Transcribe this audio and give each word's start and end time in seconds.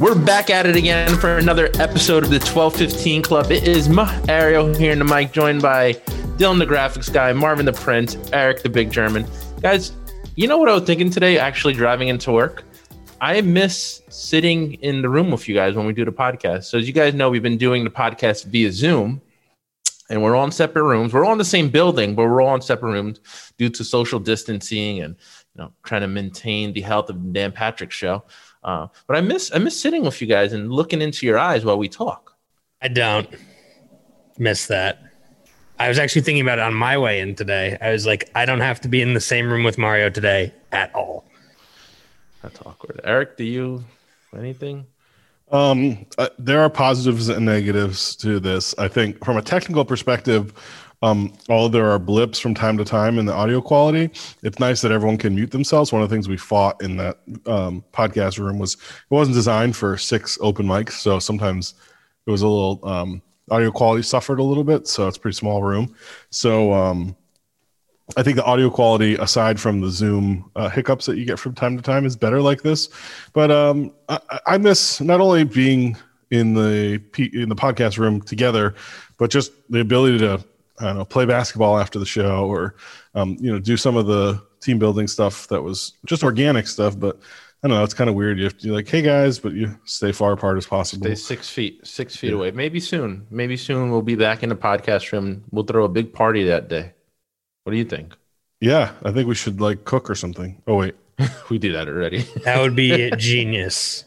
We're 0.00 0.14
back 0.14 0.48
at 0.48 0.64
it 0.64 0.76
again 0.76 1.14
for 1.18 1.36
another 1.36 1.68
episode 1.74 2.24
of 2.24 2.30
the 2.30 2.38
1215 2.38 3.20
Club. 3.20 3.52
It 3.52 3.68
is 3.68 3.86
Mario 3.86 4.72
here 4.72 4.92
in 4.92 4.98
the 4.98 5.04
mic, 5.04 5.30
joined 5.30 5.60
by 5.60 5.92
Dylan 6.38 6.58
the 6.58 6.64
graphics 6.64 7.12
guy, 7.12 7.34
Marvin 7.34 7.66
the 7.66 7.74
print, 7.74 8.16
Eric 8.32 8.62
the 8.62 8.70
big 8.70 8.90
German. 8.90 9.26
Guys, 9.60 9.92
you 10.36 10.48
know 10.48 10.56
what 10.56 10.70
I 10.70 10.72
was 10.72 10.84
thinking 10.84 11.10
today, 11.10 11.38
actually 11.38 11.74
driving 11.74 12.08
into 12.08 12.32
work? 12.32 12.64
I 13.20 13.42
miss 13.42 14.00
sitting 14.08 14.72
in 14.76 15.02
the 15.02 15.10
room 15.10 15.30
with 15.30 15.46
you 15.46 15.54
guys 15.54 15.74
when 15.74 15.84
we 15.84 15.92
do 15.92 16.06
the 16.06 16.12
podcast. 16.12 16.64
So 16.64 16.78
as 16.78 16.86
you 16.86 16.94
guys 16.94 17.12
know, 17.12 17.28
we've 17.28 17.42
been 17.42 17.58
doing 17.58 17.84
the 17.84 17.90
podcast 17.90 18.46
via 18.46 18.72
Zoom 18.72 19.20
and 20.10 20.22
we're 20.22 20.34
all 20.34 20.44
in 20.44 20.50
separate 20.50 20.82
rooms. 20.82 21.14
We're 21.14 21.24
all 21.24 21.32
in 21.32 21.38
the 21.38 21.44
same 21.44 21.70
building, 21.70 22.14
but 22.14 22.24
we're 22.24 22.42
all 22.42 22.54
in 22.56 22.60
separate 22.60 22.90
rooms 22.90 23.20
due 23.56 23.70
to 23.70 23.84
social 23.84 24.18
distancing 24.18 25.00
and 25.00 25.16
you 25.54 25.62
know 25.62 25.72
trying 25.84 26.02
to 26.02 26.08
maintain 26.08 26.72
the 26.72 26.80
health 26.82 27.08
of 27.08 27.22
the 27.22 27.30
Dan 27.30 27.52
Patrick 27.52 27.92
show. 27.92 28.24
Uh, 28.62 28.88
but 29.06 29.16
I 29.16 29.22
miss 29.22 29.50
I 29.54 29.58
miss 29.58 29.80
sitting 29.80 30.04
with 30.04 30.20
you 30.20 30.26
guys 30.26 30.52
and 30.52 30.70
looking 30.70 31.00
into 31.00 31.24
your 31.24 31.38
eyes 31.38 31.64
while 31.64 31.78
we 31.78 31.88
talk. 31.88 32.36
I 32.82 32.88
don't 32.88 33.28
miss 34.36 34.66
that. 34.66 35.02
I 35.78 35.88
was 35.88 35.98
actually 35.98 36.22
thinking 36.22 36.42
about 36.42 36.58
it 36.58 36.62
on 36.62 36.74
my 36.74 36.98
way 36.98 37.20
in 37.20 37.34
today. 37.34 37.78
I 37.80 37.92
was 37.92 38.04
like, 38.04 38.30
I 38.34 38.44
don't 38.44 38.60
have 38.60 38.82
to 38.82 38.88
be 38.88 39.00
in 39.00 39.14
the 39.14 39.20
same 39.20 39.50
room 39.50 39.64
with 39.64 39.78
Mario 39.78 40.10
today 40.10 40.52
at 40.72 40.94
all. 40.94 41.24
That's 42.42 42.60
awkward. 42.66 43.00
Eric, 43.04 43.38
do 43.38 43.44
you 43.44 43.84
anything? 44.36 44.86
Um, 45.50 46.06
uh, 46.18 46.28
there 46.38 46.60
are 46.60 46.70
positives 46.70 47.28
and 47.28 47.44
negatives 47.44 48.14
to 48.16 48.38
this. 48.38 48.74
I 48.78 48.88
think 48.88 49.24
from 49.24 49.36
a 49.36 49.42
technical 49.42 49.84
perspective, 49.84 50.52
um, 51.02 51.32
although 51.48 51.78
there 51.78 51.90
are 51.90 51.98
blips 51.98 52.38
from 52.38 52.54
time 52.54 52.76
to 52.76 52.84
time 52.84 53.18
in 53.18 53.24
the 53.24 53.32
audio 53.32 53.60
quality, 53.60 54.10
it's 54.42 54.58
nice 54.58 54.80
that 54.82 54.92
everyone 54.92 55.16
can 55.16 55.34
mute 55.34 55.50
themselves. 55.50 55.92
One 55.92 56.02
of 56.02 56.08
the 56.08 56.14
things 56.14 56.28
we 56.28 56.36
fought 56.36 56.80
in 56.82 56.96
that 56.98 57.18
um, 57.46 57.84
podcast 57.92 58.38
room 58.38 58.58
was 58.58 58.74
it 58.74 58.80
wasn't 59.14 59.34
designed 59.34 59.76
for 59.76 59.96
six 59.96 60.38
open 60.40 60.66
mics, 60.66 60.92
so 60.92 61.18
sometimes 61.18 61.74
it 62.26 62.30
was 62.30 62.42
a 62.42 62.48
little 62.48 62.80
um, 62.86 63.22
audio 63.50 63.70
quality 63.70 64.02
suffered 64.02 64.38
a 64.38 64.44
little 64.44 64.64
bit. 64.64 64.86
So 64.86 65.08
it's 65.08 65.16
a 65.16 65.20
pretty 65.20 65.36
small 65.36 65.62
room. 65.62 65.94
So 66.30 66.72
um, 66.72 67.16
I 68.16 68.22
think 68.22 68.36
the 68.36 68.44
audio 68.44 68.70
quality, 68.70 69.14
aside 69.14 69.60
from 69.60 69.80
the 69.80 69.90
Zoom 69.90 70.50
uh, 70.56 70.68
hiccups 70.68 71.06
that 71.06 71.16
you 71.16 71.24
get 71.24 71.38
from 71.38 71.54
time 71.54 71.76
to 71.76 71.82
time, 71.82 72.04
is 72.04 72.16
better 72.16 72.40
like 72.40 72.62
this. 72.62 72.88
But 73.32 73.50
um, 73.50 73.92
I, 74.08 74.40
I 74.46 74.58
miss 74.58 75.00
not 75.00 75.20
only 75.20 75.44
being 75.44 75.96
in 76.30 76.54
the 76.54 77.02
in 77.18 77.48
the 77.48 77.56
podcast 77.56 77.98
room 77.98 78.20
together, 78.20 78.74
but 79.18 79.30
just 79.30 79.52
the 79.70 79.80
ability 79.80 80.18
to 80.18 80.44
I 80.80 80.84
don't 80.84 80.98
know, 80.98 81.04
play 81.04 81.26
basketball 81.26 81.78
after 81.78 81.98
the 81.98 82.06
show 82.06 82.46
or, 82.46 82.74
um, 83.14 83.36
you 83.38 83.52
know, 83.52 83.58
do 83.58 83.76
some 83.76 83.96
of 83.96 84.06
the 84.06 84.42
team 84.60 84.78
building 84.78 85.06
stuff 85.08 85.46
that 85.48 85.62
was 85.62 85.92
just 86.06 86.22
organic 86.22 86.66
stuff. 86.66 86.98
But 86.98 87.20
I 87.62 87.68
don't 87.68 87.76
know, 87.76 87.84
it's 87.84 87.92
kind 87.92 88.08
of 88.08 88.16
weird. 88.16 88.38
You 88.38 88.44
have 88.44 88.56
to 88.56 88.64
be 88.64 88.70
like, 88.70 88.88
hey 88.88 89.02
guys, 89.02 89.38
but 89.38 89.52
you 89.52 89.78
stay 89.84 90.12
far 90.12 90.32
apart 90.32 90.56
as 90.56 90.66
possible. 90.66 91.04
Stay 91.04 91.14
six 91.14 91.50
feet, 91.50 91.86
six 91.86 92.16
feet 92.16 92.30
yeah. 92.30 92.36
away. 92.36 92.50
Maybe 92.50 92.80
soon. 92.80 93.26
Maybe 93.30 93.56
soon 93.58 93.90
we'll 93.90 94.00
be 94.00 94.14
back 94.16 94.42
in 94.42 94.48
the 94.48 94.56
podcast 94.56 95.12
room. 95.12 95.44
We'll 95.50 95.64
throw 95.64 95.84
a 95.84 95.88
big 95.88 96.12
party 96.12 96.44
that 96.44 96.68
day. 96.68 96.92
What 97.64 97.72
do 97.72 97.78
you 97.78 97.84
think? 97.84 98.16
Yeah, 98.60 98.92
I 99.02 99.12
think 99.12 99.28
we 99.28 99.34
should 99.34 99.60
like 99.60 99.84
cook 99.84 100.10
or 100.10 100.14
something. 100.14 100.62
Oh 100.66 100.76
wait, 100.76 100.94
we 101.50 101.58
do 101.58 101.72
that 101.72 101.88
already. 101.88 102.22
that 102.44 102.60
would 102.60 102.76
be 102.76 103.10
genius. 103.16 104.04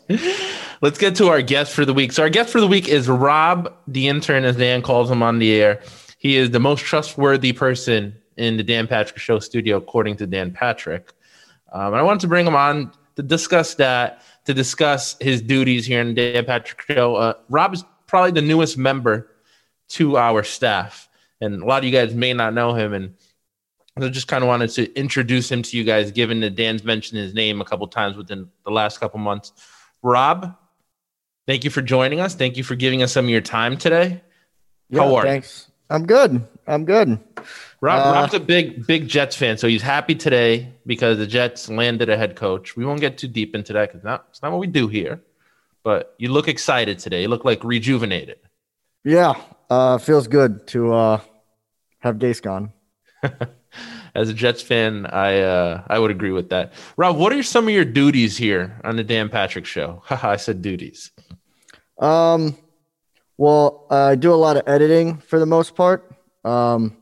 Let's 0.82 0.98
get 0.98 1.16
to 1.16 1.30
our 1.30 1.42
guest 1.42 1.74
for 1.74 1.86
the 1.86 1.94
week. 1.94 2.12
So 2.12 2.24
our 2.24 2.30
guest 2.30 2.52
for 2.52 2.60
the 2.60 2.68
week 2.68 2.88
is 2.88 3.08
Rob, 3.08 3.74
the 3.88 4.08
intern, 4.08 4.44
as 4.44 4.58
Dan 4.58 4.82
calls 4.82 5.10
him 5.10 5.24
on 5.24 5.40
the 5.40 5.54
air. 5.54 5.82
He 6.18 6.36
is 6.36 6.52
the 6.52 6.60
most 6.60 6.84
trustworthy 6.84 7.54
person 7.54 8.16
in 8.38 8.58
the 8.58 8.64
Dan 8.64 8.88
Patrick 8.88 9.20
Show 9.20 9.40
studio, 9.40 9.78
according 9.78 10.18
to 10.18 10.28
Dan 10.28 10.52
Patrick. 10.52 11.14
Um, 11.72 11.88
and 11.88 11.96
I 11.96 12.02
wanted 12.02 12.22
to 12.22 12.28
bring 12.28 12.46
him 12.46 12.56
on 12.56 12.92
to 13.16 13.24
discuss 13.24 13.76
that, 13.76 14.22
to 14.46 14.54
discuss 14.54 15.16
his 15.20 15.42
duties 15.42 15.86
here 15.86 16.02
in 16.02 16.10
the 16.10 16.34
Dan 16.34 16.46
Patrick 16.46 16.82
Show. 16.82 17.16
Uh, 17.16 17.34
Rob 17.50 17.74
is 17.74 17.84
probably 18.08 18.32
the 18.32 18.42
newest 18.42 18.78
member 18.78 19.30
to 19.90 20.18
our 20.18 20.44
staff, 20.44 21.10
and 21.42 21.62
a 21.62 21.66
lot 21.66 21.80
of 21.80 21.84
you 21.86 21.92
guys 21.92 22.14
may 22.14 22.34
not 22.34 22.54
know 22.54 22.74
him. 22.74 22.94
And 22.94 23.16
I 23.96 24.08
just 24.10 24.28
kind 24.28 24.44
of 24.44 24.48
wanted 24.48 24.72
to 24.72 24.92
introduce 24.98 25.52
him 25.52 25.62
to 25.62 25.78
you 25.78 25.84
guys, 25.84 26.12
given 26.12 26.40
that 26.40 26.56
Dan's 26.56 26.84
mentioned 26.84 27.20
his 27.20 27.34
name 27.34 27.62
a 27.62 27.66
couple 27.66 27.88
times 27.88 28.18
within 28.18 28.50
the 28.66 28.72
last 28.72 29.00
couple 29.00 29.20
months. 29.20 29.54
Rob, 30.02 30.56
thank 31.46 31.64
you 31.64 31.70
for 31.70 31.82
joining 31.82 32.20
us. 32.20 32.34
Thank 32.34 32.58
you 32.58 32.64
for 32.64 32.76
giving 32.76 33.04
us 33.04 33.12
some 33.12 33.26
of 33.26 33.30
your 33.30 33.42
time 33.42 33.78
today. 33.78 34.22
Yeah, 34.90 35.02
How 35.02 35.16
are 35.16 35.24
thanks. 35.24 35.70
I'm 35.92 36.08
good. 36.08 36.44
I'm 36.66 36.86
good. 36.86 37.20
Rob, 37.82 38.08
uh, 38.08 38.12
Rob's 38.14 38.34
a 38.34 38.40
big, 38.40 38.88
big 38.88 39.08
Jets 39.08 39.36
fan, 39.36 39.58
so 39.58 39.68
he's 39.68 39.82
happy 39.82 40.16
today 40.16 40.74
because 40.88 41.20
the 41.20 41.28
Jets 41.28 41.70
landed 41.70 42.10
a 42.10 42.18
head 42.18 42.36
coach. 42.36 42.76
We 42.76 42.86
won't 42.86 43.00
get 43.00 43.18
too 43.20 43.28
deep 43.28 43.54
into 43.54 43.74
that 43.74 43.90
because 43.90 44.04
not, 44.04 44.26
it's 44.30 44.42
not 44.42 44.52
what 44.52 44.60
we 44.60 44.68
do 44.68 44.88
here. 44.88 45.22
But 45.84 46.16
you 46.18 46.32
look 46.32 46.48
excited 46.48 46.98
today. 46.98 47.24
You 47.24 47.28
look 47.28 47.46
like 47.46 47.64
rejuvenated. 47.64 48.40
Yeah, 49.04 49.34
uh, 49.70 49.98
feels 49.98 50.28
good 50.28 50.66
to 50.68 50.94
uh, 50.94 51.20
have 52.00 52.16
Gase 52.16 52.42
gone. 52.42 52.72
As 54.16 54.30
a 54.30 54.34
Jets 54.34 54.62
fan, 54.62 55.08
I 55.08 55.40
uh, 55.40 55.84
I 55.88 55.98
would 55.98 56.12
agree 56.12 56.32
with 56.32 56.50
that. 56.50 56.74
Rob, 56.98 57.18
what 57.18 57.34
are 57.34 57.42
some 57.42 57.68
of 57.68 57.74
your 57.74 57.86
duties 57.86 58.38
here 58.38 58.80
on 58.84 58.96
the 58.96 59.04
Dan 59.04 59.30
Patrick 59.30 59.66
Show? 59.66 60.04
I 60.10 60.36
said 60.36 60.62
duties. 60.62 61.12
Um, 62.00 62.56
well, 63.38 63.88
uh, 63.90 64.06
I 64.06 64.16
do 64.16 64.34
a 64.34 64.36
lot 64.36 64.58
of 64.58 64.64
editing 64.68 65.18
for 65.18 65.40
the 65.40 65.46
most 65.46 65.76
part. 65.76 66.12
Um, 66.44 66.98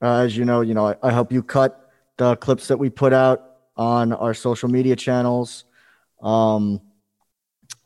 uh, 0.00 0.18
as 0.18 0.36
you 0.36 0.44
know, 0.44 0.60
you 0.60 0.74
know, 0.74 0.88
I, 0.88 0.96
I, 1.02 1.10
help 1.10 1.32
you 1.32 1.42
cut 1.42 1.90
the 2.18 2.36
clips 2.36 2.68
that 2.68 2.76
we 2.76 2.90
put 2.90 3.12
out 3.12 3.42
on 3.76 4.12
our 4.12 4.34
social 4.34 4.68
media 4.68 4.94
channels. 4.94 5.64
Um, 6.20 6.80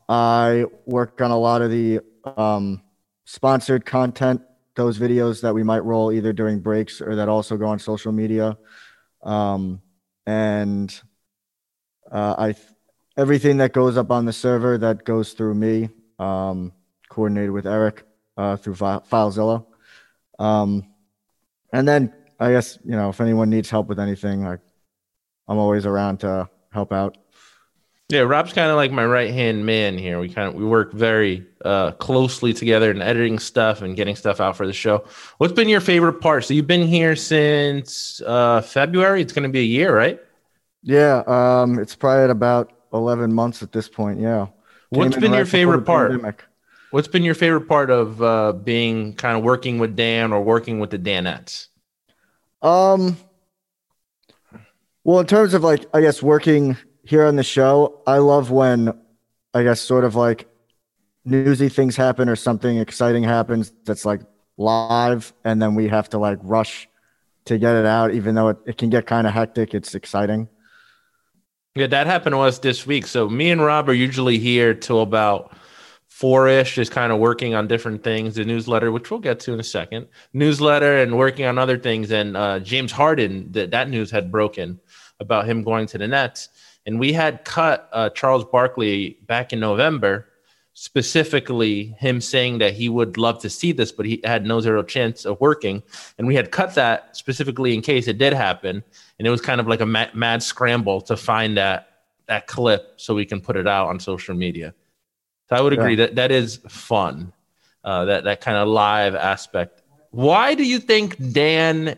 I 0.08 0.64
work 0.86 1.20
on 1.20 1.30
a 1.30 1.38
lot 1.38 1.62
of 1.62 1.70
the 1.70 2.00
um, 2.36 2.82
sponsored 3.24 3.84
content, 3.84 4.42
those 4.76 4.98
videos 4.98 5.40
that 5.42 5.54
we 5.54 5.62
might 5.62 5.84
roll 5.84 6.12
either 6.12 6.32
during 6.32 6.60
breaks 6.60 7.00
or 7.00 7.16
that 7.16 7.28
also 7.28 7.56
go 7.56 7.66
on 7.66 7.78
social 7.78 8.12
media. 8.12 8.56
Um, 9.22 9.80
and 10.26 10.94
uh, 12.10 12.34
I, 12.38 12.54
everything 13.16 13.56
that 13.58 13.72
goes 13.72 13.96
up 13.96 14.10
on 14.10 14.24
the 14.24 14.32
server 14.32 14.78
that 14.78 15.04
goes 15.04 15.32
through 15.32 15.54
me. 15.54 15.88
Um, 16.18 16.72
coordinated 17.08 17.50
with 17.50 17.66
Eric 17.66 18.04
uh, 18.36 18.56
through 18.56 18.74
FileZilla. 18.74 19.64
Um, 20.38 20.86
and 21.72 21.86
then 21.86 22.12
I 22.38 22.52
guess 22.52 22.78
you 22.84 22.92
know 22.92 23.08
if 23.08 23.20
anyone 23.20 23.50
needs 23.50 23.70
help 23.70 23.88
with 23.88 23.98
anything, 23.98 24.46
I, 24.46 24.58
I'm 25.48 25.58
always 25.58 25.86
around 25.86 26.18
to 26.20 26.48
help 26.72 26.92
out. 26.92 27.16
Yeah, 28.08 28.20
Rob's 28.20 28.52
kind 28.52 28.70
of 28.70 28.76
like 28.76 28.92
my 28.92 29.04
right 29.04 29.32
hand 29.32 29.66
man 29.66 29.98
here. 29.98 30.20
We 30.20 30.28
kind 30.28 30.46
of 30.48 30.54
we 30.54 30.64
work 30.64 30.92
very 30.92 31.44
uh, 31.64 31.90
closely 31.92 32.54
together 32.54 32.92
in 32.92 33.02
editing 33.02 33.40
stuff 33.40 33.82
and 33.82 33.96
getting 33.96 34.14
stuff 34.14 34.40
out 34.40 34.56
for 34.56 34.64
the 34.64 34.72
show. 34.72 35.04
What's 35.38 35.52
been 35.52 35.68
your 35.68 35.80
favorite 35.80 36.20
part? 36.20 36.44
So 36.44 36.54
you've 36.54 36.68
been 36.68 36.86
here 36.86 37.16
since 37.16 38.22
uh, 38.24 38.60
February. 38.60 39.22
It's 39.22 39.32
going 39.32 39.42
to 39.42 39.48
be 39.48 39.58
a 39.58 39.64
year, 39.64 39.96
right? 39.96 40.20
Yeah, 40.82 41.24
um, 41.26 41.80
it's 41.80 41.96
probably 41.96 42.22
at 42.22 42.30
about 42.30 42.72
eleven 42.92 43.32
months 43.32 43.64
at 43.64 43.72
this 43.72 43.88
point. 43.88 44.20
Yeah. 44.20 44.46
What's 44.90 45.16
been 45.16 45.32
right 45.32 45.38
your 45.38 45.46
favorite 45.46 45.82
part? 45.82 46.12
Pandemic. 46.12 46.44
What's 46.92 47.08
been 47.08 47.24
your 47.24 47.34
favorite 47.34 47.66
part 47.66 47.90
of 47.90 48.22
uh, 48.22 48.52
being 48.52 49.14
kind 49.14 49.36
of 49.36 49.42
working 49.42 49.78
with 49.80 49.96
Dan 49.96 50.32
or 50.32 50.40
working 50.42 50.78
with 50.78 50.90
the 50.90 50.98
Danettes? 50.98 51.66
Um, 52.62 53.16
well, 55.02 55.18
in 55.18 55.26
terms 55.26 55.54
of 55.54 55.64
like, 55.64 55.84
I 55.92 56.00
guess 56.00 56.22
working 56.22 56.76
here 57.06 57.24
on 57.24 57.36
the 57.36 57.44
show, 57.44 58.02
I 58.06 58.18
love 58.18 58.50
when, 58.50 58.98
I 59.54 59.62
guess, 59.62 59.80
sort 59.80 60.04
of 60.04 60.14
like 60.14 60.48
newsy 61.24 61.68
things 61.68 61.96
happen 61.96 62.28
or 62.28 62.36
something 62.36 62.78
exciting 62.78 63.24
happens 63.24 63.72
that's 63.84 64.04
like 64.04 64.22
live, 64.56 65.32
and 65.44 65.60
then 65.60 65.74
we 65.74 65.88
have 65.88 66.08
to 66.10 66.18
like 66.18 66.38
rush 66.42 66.88
to 67.46 67.58
get 67.58 67.76
it 67.76 67.86
out, 67.86 68.12
even 68.12 68.34
though 68.34 68.48
it, 68.48 68.58
it 68.66 68.78
can 68.78 68.90
get 68.90 69.06
kind 69.06 69.26
of 69.26 69.32
hectic. 69.32 69.74
It's 69.74 69.94
exciting. 69.94 70.48
Yeah, 71.76 71.86
that 71.88 72.06
happened 72.06 72.34
to 72.34 72.40
us 72.40 72.58
this 72.58 72.86
week. 72.86 73.06
So 73.06 73.28
me 73.28 73.50
and 73.50 73.60
Rob 73.60 73.88
are 73.88 73.94
usually 73.94 74.38
here 74.38 74.74
till 74.74 75.02
about 75.02 75.56
four 76.08 76.48
ish, 76.48 76.74
just 76.74 76.90
kind 76.90 77.12
of 77.12 77.18
working 77.18 77.54
on 77.54 77.68
different 77.68 78.02
things. 78.02 78.34
The 78.34 78.44
newsletter, 78.44 78.90
which 78.90 79.10
we'll 79.10 79.20
get 79.20 79.40
to 79.40 79.52
in 79.52 79.60
a 79.60 79.64
second, 79.64 80.08
newsletter 80.32 81.02
and 81.02 81.18
working 81.18 81.44
on 81.44 81.58
other 81.58 81.78
things. 81.78 82.10
And 82.10 82.36
uh, 82.36 82.60
James 82.60 82.90
Harden, 82.90 83.52
that 83.52 83.70
that 83.72 83.90
news 83.90 84.10
had 84.10 84.32
broken 84.32 84.80
about 85.20 85.46
him 85.46 85.62
going 85.62 85.86
to 85.88 85.98
the 85.98 86.08
Nets, 86.08 86.48
and 86.86 87.00
we 87.00 87.12
had 87.12 87.44
cut 87.44 87.88
uh, 87.92 88.10
Charles 88.10 88.44
Barkley 88.44 89.18
back 89.26 89.52
in 89.52 89.60
November, 89.60 90.28
specifically 90.74 91.96
him 91.98 92.20
saying 92.20 92.58
that 92.58 92.74
he 92.74 92.88
would 92.88 93.18
love 93.18 93.40
to 93.40 93.50
see 93.50 93.72
this, 93.72 93.90
but 93.90 94.06
he 94.06 94.20
had 94.24 94.46
no 94.46 94.60
zero 94.60 94.82
chance 94.82 95.24
of 95.24 95.40
working. 95.40 95.82
And 96.18 96.26
we 96.26 96.34
had 96.34 96.50
cut 96.50 96.74
that 96.76 97.16
specifically 97.16 97.74
in 97.74 97.82
case 97.82 98.06
it 98.08 98.18
did 98.18 98.32
happen. 98.32 98.84
And 99.18 99.26
it 99.26 99.30
was 99.30 99.40
kind 99.40 99.60
of 99.60 99.66
like 99.66 99.80
a 99.80 99.86
mad, 99.86 100.14
mad 100.14 100.42
scramble 100.42 101.00
to 101.02 101.16
find 101.16 101.56
that 101.56 101.88
that 102.28 102.46
clip 102.46 102.94
so 102.96 103.14
we 103.14 103.24
can 103.24 103.40
put 103.40 103.56
it 103.56 103.66
out 103.68 103.88
on 103.88 104.00
social 104.00 104.34
media. 104.34 104.74
So 105.48 105.56
I 105.56 105.60
would 105.60 105.72
agree 105.72 105.92
Yeah. 105.94 106.06
that 106.06 106.14
that 106.16 106.30
is 106.32 106.58
fun. 106.68 107.32
Uh, 107.84 108.04
that 108.06 108.24
that 108.24 108.40
kind 108.40 108.56
of 108.56 108.66
live 108.68 109.14
aspect. 109.14 109.82
Why 110.10 110.54
do 110.54 110.64
you 110.64 110.80
think 110.80 111.32
Dan 111.32 111.96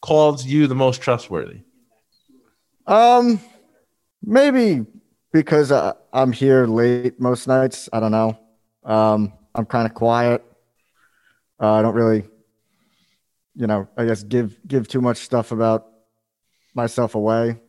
calls 0.00 0.46
you 0.46 0.66
the 0.66 0.76
most 0.76 1.02
trustworthy? 1.02 1.60
Um, 2.86 3.40
maybe 4.22 4.86
because 5.32 5.72
uh, 5.72 5.94
I'm 6.12 6.32
here 6.32 6.66
late 6.66 7.20
most 7.20 7.46
nights. 7.46 7.88
I 7.92 8.00
don't 8.00 8.12
know. 8.12 8.38
Um, 8.84 9.32
I'm 9.54 9.66
kind 9.66 9.86
of 9.86 9.94
quiet. 9.94 10.44
Uh, 11.60 11.74
I 11.74 11.82
don't 11.82 11.94
really, 11.94 12.24
you 13.54 13.66
know, 13.66 13.88
I 13.96 14.04
guess 14.04 14.22
give 14.22 14.56
give 14.66 14.88
too 14.88 15.00
much 15.00 15.18
stuff 15.18 15.52
about 15.52 15.86
myself 16.74 17.14
away. 17.14 17.60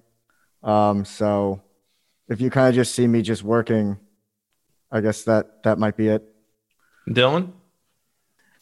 Um, 0.63 1.05
so 1.05 1.61
if 2.27 2.39
you 2.39 2.49
kind 2.49 2.69
of 2.69 2.75
just 2.75 2.93
see 2.93 3.07
me 3.07 3.21
just 3.21 3.43
working, 3.43 3.97
I 4.91 5.01
guess 5.01 5.23
that 5.23 5.63
that 5.63 5.79
might 5.79 5.97
be 5.97 6.09
it. 6.09 6.23
Dylan? 7.09 7.53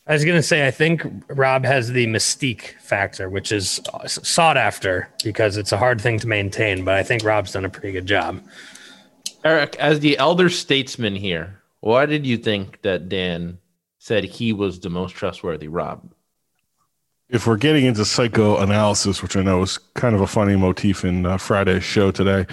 I 0.07 0.13
was 0.13 0.23
gonna 0.23 0.41
say 0.41 0.65
I 0.65 0.71
think 0.71 1.05
Rob 1.27 1.65
has 1.65 1.91
the 1.91 2.07
mystique 2.07 2.79
factor, 2.79 3.29
which 3.29 3.51
is 3.51 3.81
sought 4.07 4.55
after 4.55 5.09
because 5.23 5.57
it's 5.57 5.73
a 5.73 5.77
hard 5.77 5.99
thing 5.99 6.17
to 6.19 6.27
maintain. 6.27 6.85
But 6.85 6.95
I 6.95 7.03
think 7.03 7.23
Rob's 7.23 7.51
done 7.51 7.65
a 7.65 7.69
pretty 7.69 7.91
good 7.91 8.05
job. 8.05 8.41
Eric, 9.43 9.75
as 9.77 9.99
the 9.99 10.17
elder 10.17 10.49
statesman 10.49 11.15
here, 11.15 11.61
why 11.81 12.05
did 12.05 12.25
you 12.25 12.37
think 12.37 12.81
that 12.83 13.09
Dan 13.09 13.59
said 13.99 14.23
he 14.23 14.53
was 14.53 14.79
the 14.79 14.89
most 14.89 15.15
trustworthy 15.15 15.67
Rob? 15.67 16.09
if 17.29 17.45
we're 17.45 17.57
getting 17.57 17.85
into 17.85 18.05
psychoanalysis, 18.05 19.21
which 19.21 19.35
I 19.35 19.41
know 19.41 19.61
is 19.61 19.77
kind 19.95 20.15
of 20.15 20.21
a 20.21 20.27
funny 20.27 20.55
motif 20.55 21.03
in 21.03 21.25
uh, 21.25 21.37
Friday's 21.37 21.83
show 21.83 22.11
today, 22.11 22.45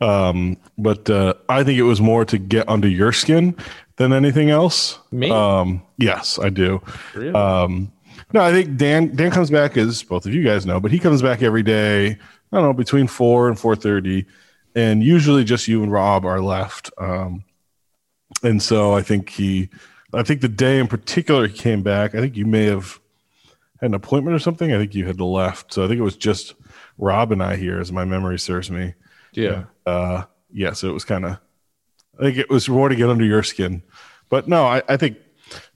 um, 0.00 0.56
but 0.78 1.10
uh, 1.10 1.34
I 1.48 1.64
think 1.64 1.78
it 1.78 1.82
was 1.82 2.00
more 2.00 2.24
to 2.26 2.38
get 2.38 2.68
under 2.68 2.88
your 2.88 3.12
skin 3.12 3.56
than 4.00 4.14
anything 4.14 4.48
else. 4.48 4.98
Me? 5.12 5.30
Um, 5.30 5.82
yes, 5.98 6.38
I 6.38 6.48
do. 6.48 6.82
Really? 7.14 7.34
Um, 7.34 7.92
no, 8.32 8.40
I 8.40 8.50
think 8.50 8.78
Dan 8.78 9.14
Dan 9.14 9.30
comes 9.30 9.50
back 9.50 9.76
as 9.76 10.02
both 10.02 10.24
of 10.24 10.32
you 10.32 10.42
guys 10.42 10.64
know, 10.64 10.80
but 10.80 10.90
he 10.90 10.98
comes 10.98 11.20
back 11.20 11.42
every 11.42 11.62
day. 11.62 12.08
I 12.08 12.16
don't 12.56 12.62
know 12.62 12.72
between 12.72 13.06
four 13.06 13.48
and 13.48 13.58
four 13.58 13.76
thirty, 13.76 14.24
and 14.74 15.02
usually 15.02 15.44
just 15.44 15.68
you 15.68 15.82
and 15.82 15.92
Rob 15.92 16.24
are 16.24 16.40
left. 16.40 16.90
Um, 16.96 17.44
and 18.42 18.62
so 18.62 18.94
I 18.94 19.02
think 19.02 19.28
he, 19.28 19.68
I 20.14 20.22
think 20.22 20.40
the 20.40 20.48
day 20.48 20.78
in 20.78 20.86
particular 20.86 21.46
he 21.46 21.56
came 21.56 21.82
back. 21.82 22.14
I 22.14 22.20
think 22.20 22.36
you 22.36 22.46
may 22.46 22.64
have 22.64 22.98
had 23.80 23.90
an 23.90 23.94
appointment 23.94 24.34
or 24.34 24.38
something. 24.38 24.72
I 24.72 24.78
think 24.78 24.94
you 24.94 25.04
had 25.04 25.20
left, 25.20 25.74
so 25.74 25.84
I 25.84 25.88
think 25.88 25.98
it 26.00 26.04
was 26.04 26.16
just 26.16 26.54
Rob 26.96 27.32
and 27.32 27.42
I 27.42 27.56
here, 27.56 27.78
as 27.78 27.92
my 27.92 28.06
memory 28.06 28.38
serves 28.38 28.70
me. 28.70 28.94
yeah. 29.34 29.64
Uh, 29.84 30.24
yeah, 30.52 30.72
so 30.72 30.88
it 30.88 30.92
was 30.92 31.04
kind 31.04 31.24
of, 31.24 31.38
I 32.20 32.24
think 32.24 32.36
it 32.36 32.50
was 32.50 32.68
more 32.68 32.88
to 32.88 32.94
get 32.94 33.08
under 33.08 33.24
your 33.24 33.42
skin. 33.42 33.82
But 34.28 34.46
no, 34.46 34.64
I, 34.66 34.82
I 34.88 34.96
think 34.96 35.16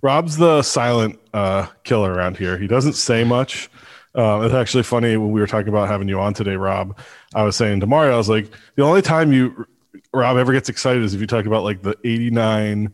Rob's 0.03 0.37
the 0.37 0.63
silent 0.63 1.19
uh, 1.33 1.67
killer 1.85 2.13
around 2.13 2.37
here. 2.37 2.59
He 2.59 2.67
doesn't 2.67 2.93
say 2.93 3.25
much. 3.25 3.71
Uh, 4.15 4.43
it's 4.45 4.55
actually 4.55 4.83
funny 4.85 5.17
when 5.17 5.33
we 5.33 5.41
were 5.41 5.47
talking 5.47 5.69
about 5.69 5.89
having 5.89 6.07
you 6.09 6.21
on 6.21 6.35
today, 6.35 6.55
Rob. 6.57 6.97
I 7.35 7.43
was 7.43 7.57
saying 7.57 7.81
to 7.81 7.87
Mario, 7.87 8.15
I 8.15 8.17
was 8.17 8.29
like, 8.29 8.49
the 8.77 8.83
only 8.85 9.03
time 9.03 9.33
you, 9.33 9.67
Rob, 10.13 10.37
ever 10.37 10.53
gets 10.53 10.69
excited 10.69 11.03
is 11.03 11.15
if 11.15 11.21
you 11.21 11.27
talk 11.27 11.47
about 11.47 11.65
like 11.65 11.83
the 11.83 11.97
89 12.05 12.93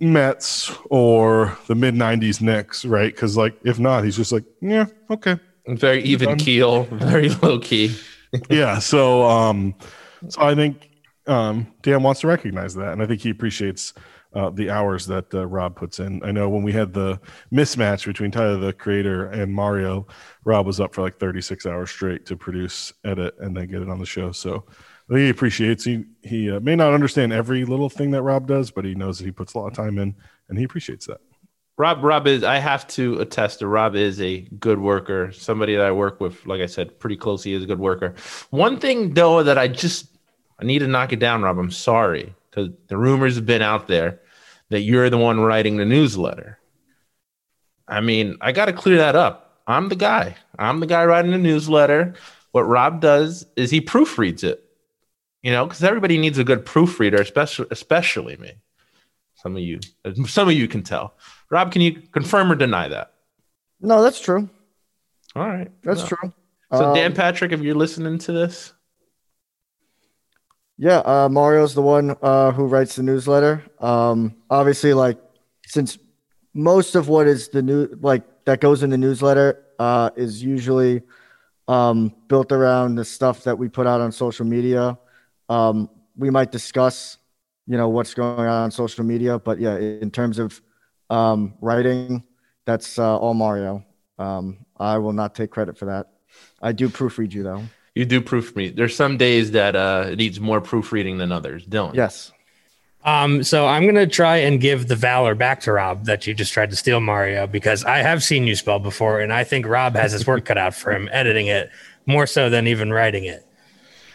Mets 0.00 0.72
or 0.88 1.58
the 1.66 1.74
mid 1.74 1.94
90s 1.94 2.40
Knicks, 2.40 2.84
right? 2.84 3.12
Because, 3.12 3.36
like, 3.36 3.58
if 3.64 3.78
not, 3.78 4.04
he's 4.04 4.16
just 4.16 4.32
like, 4.32 4.44
yeah, 4.60 4.86
okay. 5.10 5.38
Very 5.66 6.02
even 6.04 6.38
keel, 6.38 6.84
very 6.92 7.28
low 7.28 7.58
key. 7.58 7.94
yeah 8.50 8.78
so 8.78 9.22
um 9.24 9.74
so 10.28 10.42
i 10.42 10.54
think 10.54 10.87
um 11.28 11.66
dan 11.82 12.02
wants 12.02 12.20
to 12.20 12.26
recognize 12.26 12.74
that 12.74 12.92
and 12.92 13.02
i 13.02 13.06
think 13.06 13.20
he 13.20 13.30
appreciates 13.30 13.94
uh, 14.34 14.50
the 14.50 14.68
hours 14.68 15.06
that 15.06 15.32
uh, 15.34 15.46
rob 15.46 15.74
puts 15.74 16.00
in 16.00 16.22
i 16.22 16.30
know 16.30 16.48
when 16.48 16.62
we 16.62 16.72
had 16.72 16.92
the 16.92 17.18
mismatch 17.52 18.06
between 18.06 18.30
tyler 18.30 18.56
the 18.56 18.72
creator 18.72 19.26
and 19.30 19.52
mario 19.52 20.06
rob 20.44 20.66
was 20.66 20.80
up 20.80 20.94
for 20.94 21.02
like 21.02 21.18
36 21.18 21.64
hours 21.66 21.90
straight 21.90 22.26
to 22.26 22.36
produce 22.36 22.92
edit 23.04 23.34
and 23.40 23.56
then 23.56 23.68
get 23.68 23.82
it 23.82 23.88
on 23.88 23.98
the 23.98 24.06
show 24.06 24.32
so 24.32 24.64
I 25.10 25.14
think 25.14 25.24
he 25.24 25.30
appreciates 25.30 25.84
he 25.84 26.04
he 26.22 26.50
uh, 26.50 26.60
may 26.60 26.76
not 26.76 26.92
understand 26.92 27.32
every 27.32 27.64
little 27.64 27.88
thing 27.88 28.10
that 28.10 28.22
rob 28.22 28.46
does 28.46 28.70
but 28.70 28.84
he 28.84 28.94
knows 28.94 29.18
that 29.18 29.24
he 29.24 29.30
puts 29.30 29.54
a 29.54 29.58
lot 29.58 29.68
of 29.68 29.72
time 29.72 29.98
in 29.98 30.14
and 30.48 30.58
he 30.58 30.64
appreciates 30.64 31.06
that 31.06 31.20
Rob, 31.78 32.02
Rob 32.02 32.26
is. 32.26 32.42
I 32.42 32.58
have 32.58 32.88
to 32.88 33.20
attest 33.20 33.60
to 33.60 33.68
Rob 33.68 33.94
is 33.94 34.20
a 34.20 34.40
good 34.58 34.80
worker. 34.80 35.30
Somebody 35.30 35.76
that 35.76 35.84
I 35.84 35.92
work 35.92 36.20
with, 36.20 36.44
like 36.44 36.60
I 36.60 36.66
said, 36.66 36.98
pretty 36.98 37.16
closely 37.16 37.52
is 37.52 37.62
a 37.62 37.66
good 37.66 37.78
worker. 37.78 38.16
One 38.50 38.80
thing 38.80 39.14
though 39.14 39.44
that 39.44 39.58
I 39.58 39.68
just 39.68 40.17
I 40.60 40.64
need 40.64 40.80
to 40.80 40.88
knock 40.88 41.12
it 41.12 41.20
down, 41.20 41.42
Rob. 41.42 41.58
I'm 41.58 41.70
sorry 41.70 42.34
because 42.50 42.70
the 42.88 42.96
rumors 42.96 43.36
have 43.36 43.46
been 43.46 43.62
out 43.62 43.86
there 43.86 44.20
that 44.70 44.80
you're 44.80 45.10
the 45.10 45.18
one 45.18 45.40
writing 45.40 45.76
the 45.76 45.84
newsletter. 45.84 46.58
I 47.86 48.00
mean, 48.00 48.36
I 48.40 48.52
got 48.52 48.66
to 48.66 48.72
clear 48.72 48.98
that 48.98 49.16
up. 49.16 49.60
I'm 49.66 49.88
the 49.88 49.96
guy. 49.96 50.36
I'm 50.58 50.80
the 50.80 50.86
guy 50.86 51.04
writing 51.04 51.30
the 51.30 51.38
newsletter. 51.38 52.14
What 52.52 52.62
Rob 52.62 53.00
does 53.00 53.46
is 53.56 53.70
he 53.70 53.80
proofreads 53.80 54.42
it. 54.44 54.64
You 55.42 55.52
know, 55.52 55.66
because 55.66 55.84
everybody 55.84 56.18
needs 56.18 56.38
a 56.38 56.44
good 56.44 56.66
proofreader, 56.66 57.20
especially 57.20 57.66
especially 57.70 58.36
me. 58.36 58.52
Some 59.36 59.54
of 59.56 59.62
you, 59.62 59.78
some 60.26 60.48
of 60.48 60.54
you 60.54 60.66
can 60.66 60.82
tell. 60.82 61.14
Rob, 61.48 61.70
can 61.70 61.80
you 61.80 61.92
confirm 62.12 62.50
or 62.50 62.56
deny 62.56 62.88
that? 62.88 63.12
No, 63.80 64.02
that's 64.02 64.20
true. 64.20 64.50
All 65.36 65.46
right, 65.46 65.70
That's 65.84 66.00
Well, 66.00 66.08
true. 66.08 66.32
So, 66.72 66.84
Um, 66.86 66.94
Dan 66.94 67.14
Patrick, 67.14 67.52
if 67.52 67.60
you're 67.60 67.76
listening 67.76 68.18
to 68.18 68.32
this, 68.32 68.72
Yeah, 70.78 70.98
uh, 70.98 71.28
Mario's 71.28 71.74
the 71.74 71.82
one 71.82 72.16
uh, 72.22 72.52
who 72.52 72.66
writes 72.66 72.94
the 72.94 73.02
newsletter. 73.02 73.64
Um, 73.80 74.36
obviously, 74.48 74.94
like 74.94 75.18
since 75.66 75.98
most 76.54 76.94
of 76.94 77.08
what 77.08 77.26
is 77.26 77.48
the 77.48 77.62
new 77.62 77.88
like 78.00 78.22
that 78.44 78.60
goes 78.60 78.84
in 78.84 78.90
the 78.90 78.98
newsletter 78.98 79.64
uh, 79.80 80.10
is 80.16 80.42
usually 80.42 81.02
um, 81.66 82.14
built 82.28 82.52
around 82.52 82.94
the 82.94 83.04
stuff 83.04 83.42
that 83.42 83.58
we 83.58 83.68
put 83.68 83.88
out 83.88 84.00
on 84.00 84.12
social 84.12 84.46
media. 84.46 84.96
Um, 85.48 85.90
we 86.16 86.30
might 86.30 86.52
discuss, 86.52 87.18
you 87.66 87.76
know, 87.76 87.88
what's 87.88 88.14
going 88.14 88.38
on 88.38 88.48
on 88.48 88.70
social 88.70 89.04
media, 89.04 89.38
but 89.38 89.58
yeah, 89.58 89.76
in 89.76 90.10
terms 90.10 90.38
of 90.38 90.60
um, 91.10 91.54
writing, 91.60 92.22
that's 92.66 92.98
uh, 92.98 93.18
all 93.18 93.34
Mario. 93.34 93.84
Um, 94.18 94.58
I 94.78 94.98
will 94.98 95.12
not 95.12 95.34
take 95.34 95.50
credit 95.50 95.76
for 95.76 95.86
that. 95.86 96.08
I 96.62 96.72
do 96.72 96.88
proofread 96.88 97.32
you 97.32 97.42
though. 97.42 97.64
You 97.98 98.04
do 98.04 98.20
proofread. 98.20 98.76
There's 98.76 98.94
some 98.94 99.16
days 99.16 99.50
that 99.50 99.74
uh, 99.74 100.10
it 100.10 100.18
needs 100.18 100.38
more 100.38 100.60
proofreading 100.60 101.18
than 101.18 101.32
others. 101.32 101.66
Dylan, 101.66 101.94
Yes. 101.94 102.30
Um, 103.04 103.42
so 103.42 103.66
I'm 103.66 103.86
gonna 103.86 104.06
try 104.06 104.36
and 104.38 104.60
give 104.60 104.86
the 104.88 104.96
valor 104.96 105.34
back 105.34 105.60
to 105.62 105.72
Rob 105.72 106.04
that 106.04 106.26
you 106.26 106.34
just 106.34 106.52
tried 106.52 106.70
to 106.70 106.76
steal 106.76 107.00
Mario 107.00 107.46
because 107.46 107.84
I 107.84 107.98
have 107.98 108.22
seen 108.22 108.46
you 108.46 108.54
spell 108.54 108.78
before, 108.78 109.20
and 109.20 109.32
I 109.32 109.44
think 109.44 109.66
Rob 109.66 109.94
has 109.94 110.12
his 110.12 110.26
work 110.26 110.44
cut 110.50 110.58
out 110.58 110.74
for 110.74 110.92
him 110.92 111.08
editing 111.10 111.46
it 111.46 111.70
more 112.06 112.26
so 112.26 112.50
than 112.50 112.66
even 112.66 112.92
writing 112.92 113.24
it. 113.24 113.46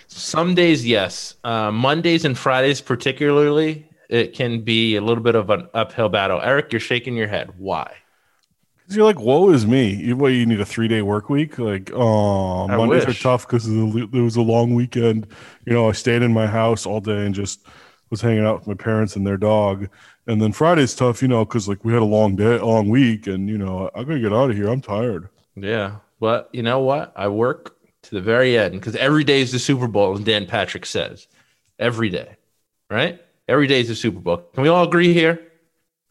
some 0.07 0.53
days, 0.53 0.85
yes. 0.85 1.35
Uh, 1.43 1.71
Mondays 1.71 2.23
and 2.23 2.37
Fridays, 2.37 2.81
particularly, 2.81 3.89
it 4.09 4.33
can 4.33 4.61
be 4.61 4.95
a 4.95 5.01
little 5.01 5.23
bit 5.23 5.35
of 5.35 5.49
an 5.49 5.67
uphill 5.73 6.09
battle. 6.09 6.39
Eric, 6.41 6.71
you're 6.71 6.79
shaking 6.79 7.15
your 7.15 7.27
head. 7.27 7.51
Why? 7.57 7.91
'Cause 8.87 8.97
you're 8.97 9.05
like, 9.05 9.19
woe 9.19 9.49
is 9.49 9.65
me. 9.65 9.93
You, 9.95 10.17
what, 10.17 10.29
you 10.33 10.45
need 10.45 10.59
a 10.59 10.65
three 10.65 10.87
day 10.87 11.01
work 11.01 11.29
week? 11.29 11.57
Like, 11.57 11.91
oh, 11.93 12.67
I 12.67 12.75
Mondays 12.75 13.05
wish. 13.05 13.19
are 13.19 13.23
tough 13.23 13.47
because 13.47 13.67
it 13.67 14.11
was 14.11 14.35
a 14.35 14.41
long 14.41 14.75
weekend. 14.75 15.27
You 15.65 15.73
know, 15.73 15.89
I 15.89 15.93
stayed 15.93 16.21
in 16.21 16.33
my 16.33 16.47
house 16.47 16.85
all 16.85 16.99
day 16.99 17.25
and 17.25 17.33
just 17.33 17.65
was 18.09 18.21
hanging 18.21 18.45
out 18.45 18.59
with 18.59 18.67
my 18.67 18.73
parents 18.73 19.15
and 19.15 19.25
their 19.25 19.37
dog. 19.37 19.87
And 20.27 20.41
then 20.41 20.51
Friday's 20.51 20.95
tough, 20.95 21.21
you 21.21 21.27
know, 21.27 21.45
because 21.45 21.67
like 21.67 21.83
we 21.85 21.93
had 21.93 22.01
a 22.01 22.05
long 22.05 22.35
day, 22.35 22.59
long 22.59 22.89
week, 22.89 23.27
and 23.27 23.49
you 23.49 23.57
know, 23.57 23.89
I 23.95 24.03
gotta 24.03 24.19
get 24.19 24.33
out 24.33 24.49
of 24.51 24.55
here. 24.55 24.67
I'm 24.67 24.81
tired. 24.81 25.29
Yeah. 25.55 25.97
But 26.19 26.49
you 26.53 26.63
know 26.63 26.79
what? 26.79 27.13
I 27.15 27.27
work 27.29 27.75
to 28.03 28.11
the 28.11 28.21
very 28.21 28.57
end 28.57 28.73
because 28.73 28.95
every 28.97 29.23
day 29.23 29.41
is 29.41 29.51
the 29.51 29.59
Super 29.59 29.87
Bowl, 29.87 30.13
as 30.13 30.19
Dan 30.21 30.45
Patrick 30.45 30.85
says. 30.85 31.27
Every 31.79 32.09
day. 32.09 32.35
Right? 32.89 33.21
Every 33.47 33.67
day 33.67 33.81
is 33.81 33.87
the 33.87 33.95
Super 33.95 34.19
Bowl. 34.19 34.37
Can 34.53 34.63
we 34.63 34.69
all 34.69 34.83
agree 34.87 35.13
here? 35.13 35.41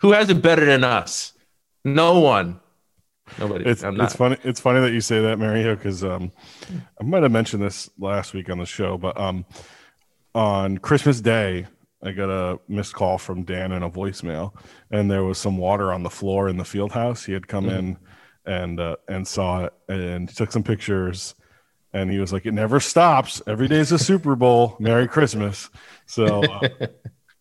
Who 0.01 0.13
has 0.13 0.29
it 0.31 0.43
better 0.43 0.65
than 0.65 0.85
us? 0.85 1.32
No 1.85 2.21
one. 2.21 2.61
Nobody. 3.39 3.65
It's 3.65 3.83
it's 3.85 4.17
funny. 4.17 4.37
It's 4.43 4.61
funny 4.61 4.81
that 4.81 4.93
you 4.93 5.01
say 5.01 5.21
that, 5.23 5.39
Mario, 5.39 5.75
because 5.75 6.05
um, 6.05 6.33
I 7.01 7.05
might 7.05 7.23
have 7.23 7.33
mentioned 7.33 7.63
this 7.63 7.89
last 7.99 8.35
week 8.35 8.51
on 8.51 8.59
the 8.59 8.67
show, 8.67 8.99
but 8.99 9.19
um, 9.19 9.45
on 10.35 10.79
Christmas 10.79 11.21
Day, 11.21 11.67
I 12.03 12.13
got 12.13 12.31
a 12.31 12.59
missed 12.69 12.95
call 12.95 13.19
from 13.19 13.45
Dan 13.45 13.73
and 13.73 13.85
a 13.85 13.89
voicemail, 13.89 14.53
and 14.91 15.11
there 15.11 15.25
was 15.25 15.39
some 15.39 15.57
water 15.57 15.93
on 15.93 16.03
the 16.03 16.11
floor 16.11 16.49
in 16.49 16.57
the 16.57 16.65
field 16.65 16.93
house. 16.93 17.25
He 17.25 17.33
had 17.33 17.49
come 17.49 17.69
in 17.69 17.97
and 18.45 18.81
uh, 18.81 18.97
and 19.09 19.27
saw 19.27 19.65
it, 19.65 19.73
and 19.89 20.29
he 20.29 20.35
took 20.35 20.53
some 20.53 20.65
pictures, 20.65 21.35
and 21.93 22.11
he 22.11 22.19
was 22.19 22.33
like, 22.33 22.45
"It 22.45 22.53
never 22.53 22.81
stops. 22.81 23.41
Every 23.47 23.69
day's 23.69 23.93
a 23.93 23.99
Super 23.99 24.37
Bowl. 24.37 24.77
Merry 24.79 25.09
Christmas." 25.09 25.71
So. 26.07 26.43
Uh, 26.43 26.69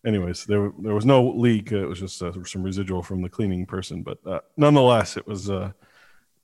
anyways, 0.05 0.45
there 0.45 0.71
there 0.79 0.95
was 0.95 1.05
no 1.05 1.29
leak. 1.29 1.71
It 1.71 1.85
was 1.85 1.99
just 1.99 2.21
uh, 2.21 2.31
some 2.43 2.63
residual 2.63 3.03
from 3.03 3.21
the 3.21 3.29
cleaning 3.29 3.65
person, 3.65 4.03
but 4.03 4.19
uh, 4.25 4.39
nonetheless, 4.57 5.17
it 5.17 5.27
was 5.27 5.49
uh, 5.49 5.71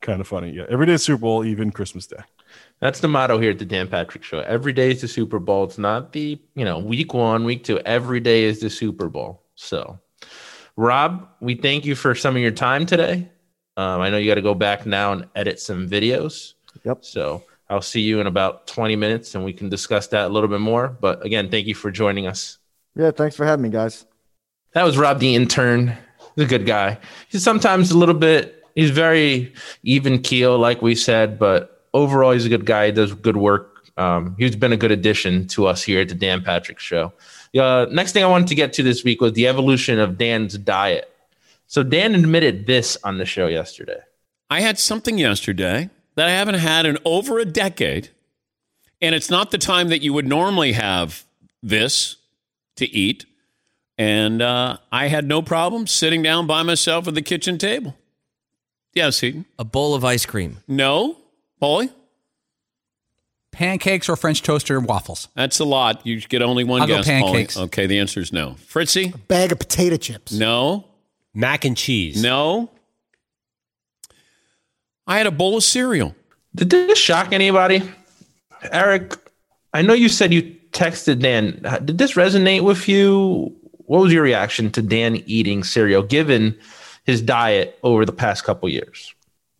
kind 0.01 0.21
of 0.21 0.27
funny. 0.27 0.51
Yeah, 0.51 0.65
every 0.69 0.85
day 0.85 0.93
is 0.93 1.03
Super 1.03 1.21
Bowl, 1.21 1.45
even 1.45 1.71
Christmas 1.71 2.07
Day. 2.07 2.17
That's 2.79 2.99
the 2.99 3.07
motto 3.07 3.39
here 3.39 3.51
at 3.51 3.59
the 3.59 3.65
Dan 3.65 3.87
Patrick 3.87 4.23
Show. 4.23 4.39
Every 4.39 4.73
day 4.73 4.91
is 4.91 5.01
the 5.01 5.07
Super 5.07 5.39
Bowl. 5.39 5.63
It's 5.65 5.77
not 5.77 6.13
the 6.13 6.39
you 6.55 6.65
know 6.65 6.79
week 6.79 7.13
one, 7.13 7.43
week 7.43 7.63
two. 7.63 7.79
Every 7.79 8.19
day 8.19 8.43
is 8.43 8.59
the 8.59 8.69
Super 8.69 9.09
Bowl. 9.09 9.43
So, 9.55 9.99
Rob, 10.75 11.27
we 11.39 11.55
thank 11.55 11.85
you 11.85 11.95
for 11.95 12.15
some 12.15 12.35
of 12.35 12.41
your 12.41 12.51
time 12.51 12.85
today. 12.85 13.29
Um, 13.77 14.01
I 14.01 14.09
know 14.09 14.17
you 14.17 14.29
got 14.29 14.35
to 14.35 14.41
go 14.41 14.55
back 14.55 14.85
now 14.85 15.11
and 15.13 15.27
edit 15.35 15.59
some 15.59 15.87
videos. 15.87 16.53
Yep. 16.83 17.05
So 17.05 17.43
I'll 17.69 17.81
see 17.81 18.01
you 18.01 18.19
in 18.19 18.27
about 18.27 18.65
20 18.67 18.95
minutes 18.95 19.35
and 19.35 19.45
we 19.45 19.53
can 19.53 19.69
discuss 19.69 20.07
that 20.07 20.25
a 20.25 20.29
little 20.29 20.49
bit 20.49 20.61
more. 20.61 20.87
But 20.87 21.23
again, 21.25 21.49
thank 21.49 21.67
you 21.67 21.75
for 21.75 21.91
joining 21.91 22.25
us. 22.25 22.57
Yeah, 22.97 23.11
thanks 23.11 23.35
for 23.35 23.45
having 23.45 23.63
me, 23.63 23.69
guys. 23.69 24.05
That 24.73 24.83
was 24.83 24.97
Rob 24.97 25.19
the 25.19 25.35
intern. 25.35 25.95
He's 26.35 26.45
a 26.45 26.47
good 26.47 26.65
guy. 26.65 26.97
He's 27.29 27.43
sometimes 27.43 27.91
a 27.91 27.97
little 27.97 28.15
bit, 28.15 28.65
he's 28.75 28.89
very 28.89 29.53
even 29.83 30.21
keel, 30.21 30.57
like 30.57 30.81
we 30.81 30.95
said, 30.95 31.37
but 31.37 31.87
overall, 31.93 32.31
he's 32.31 32.45
a 32.45 32.49
good 32.49 32.65
guy. 32.65 32.87
He 32.87 32.91
does 32.91 33.13
good 33.13 33.37
work. 33.37 33.89
Um, 33.97 34.35
he's 34.37 34.55
been 34.55 34.73
a 34.73 34.77
good 34.77 34.91
addition 34.91 35.47
to 35.49 35.67
us 35.67 35.83
here 35.83 36.01
at 36.01 36.09
the 36.09 36.15
Dan 36.15 36.43
Patrick 36.43 36.79
Show. 36.79 37.13
Uh, 37.57 37.87
next 37.91 38.11
thing 38.11 38.23
I 38.23 38.27
wanted 38.27 38.47
to 38.49 38.55
get 38.55 38.73
to 38.73 38.83
this 38.83 39.03
week 39.03 39.21
was 39.21 39.33
the 39.33 39.47
evolution 39.47 39.99
of 39.99 40.17
Dan's 40.17 40.57
diet. 40.57 41.11
So 41.65 41.83
Dan 41.83 42.13
admitted 42.13 42.67
this 42.67 42.97
on 43.03 43.17
the 43.17 43.25
show 43.25 43.47
yesterday. 43.47 43.99
I 44.49 44.61
had 44.61 44.77
something 44.77 45.17
yesterday 45.17 45.89
that 46.15 46.27
I 46.27 46.31
haven't 46.31 46.55
had 46.55 46.85
in 46.85 46.97
over 47.05 47.39
a 47.39 47.45
decade. 47.45 48.09
And 49.01 49.13
it's 49.13 49.29
not 49.29 49.51
the 49.51 49.57
time 49.57 49.89
that 49.89 50.01
you 50.01 50.13
would 50.13 50.27
normally 50.27 50.73
have 50.73 51.25
this 51.61 52.17
to 52.77 52.85
eat. 52.85 53.25
And 53.97 54.41
uh, 54.41 54.77
I 54.91 55.07
had 55.07 55.27
no 55.27 55.41
problem 55.41 55.87
sitting 55.87 56.21
down 56.21 56.47
by 56.47 56.63
myself 56.63 57.07
at 57.07 57.15
the 57.15 57.21
kitchen 57.21 57.57
table. 57.57 57.95
Yes, 58.93 59.17
Seaton. 59.17 59.45
A 59.59 59.63
bowl 59.63 59.95
of 59.95 60.03
ice 60.05 60.25
cream. 60.25 60.57
No, 60.67 61.17
Paulie? 61.61 61.91
Pancakes 63.51 64.07
or 64.07 64.15
French 64.15 64.43
toast 64.43 64.69
or 64.69 64.79
waffles? 64.79 65.29
That's 65.35 65.59
a 65.59 65.65
lot. 65.65 66.05
You 66.05 66.21
get 66.21 66.41
only 66.43 66.63
one 66.63 66.81
I'll 66.81 66.87
go 66.87 66.97
guess, 66.97 67.07
Paulie. 67.07 67.21
pancakes. 67.23 67.57
Okay, 67.57 67.87
the 67.87 67.97
answer 67.99 68.19
is 68.19 68.31
no. 68.31 68.55
Fritzy? 68.67 69.13
A 69.13 69.17
Bag 69.17 69.51
of 69.51 69.59
potato 69.59 69.97
chips. 69.97 70.31
No. 70.31 70.85
Mac 71.33 71.65
and 71.65 71.75
cheese. 71.75 72.21
No. 72.21 72.69
I 75.07 75.17
had 75.17 75.25
a 75.25 75.31
bowl 75.31 75.57
of 75.57 75.63
cereal. 75.63 76.15
Did 76.53 76.69
this 76.69 76.99
shock 76.99 77.31
anybody? 77.31 77.81
Eric, 78.71 79.13
I 79.73 79.81
know 79.81 79.93
you 79.93 80.09
said 80.09 80.33
you 80.33 80.55
texted 80.71 81.19
Dan. 81.19 81.61
Did 81.85 81.97
this 81.97 82.13
resonate 82.13 82.63
with 82.63 82.87
you? 82.87 83.53
What 83.85 84.01
was 84.01 84.13
your 84.13 84.23
reaction 84.23 84.71
to 84.71 84.81
Dan 84.81 85.17
eating 85.27 85.63
cereal 85.63 86.03
given 86.03 86.57
his 87.05 87.21
diet 87.21 87.77
over 87.83 88.05
the 88.05 88.11
past 88.11 88.43
couple 88.43 88.67
years? 88.69 89.13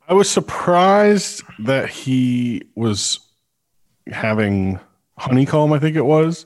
I 0.09 0.13
was 0.13 0.29
surprised 0.29 1.43
that 1.59 1.89
he 1.89 2.63
was 2.75 3.19
having 4.07 4.79
honeycomb. 5.17 5.73
I 5.73 5.79
think 5.79 5.95
it 5.95 6.05
was. 6.05 6.45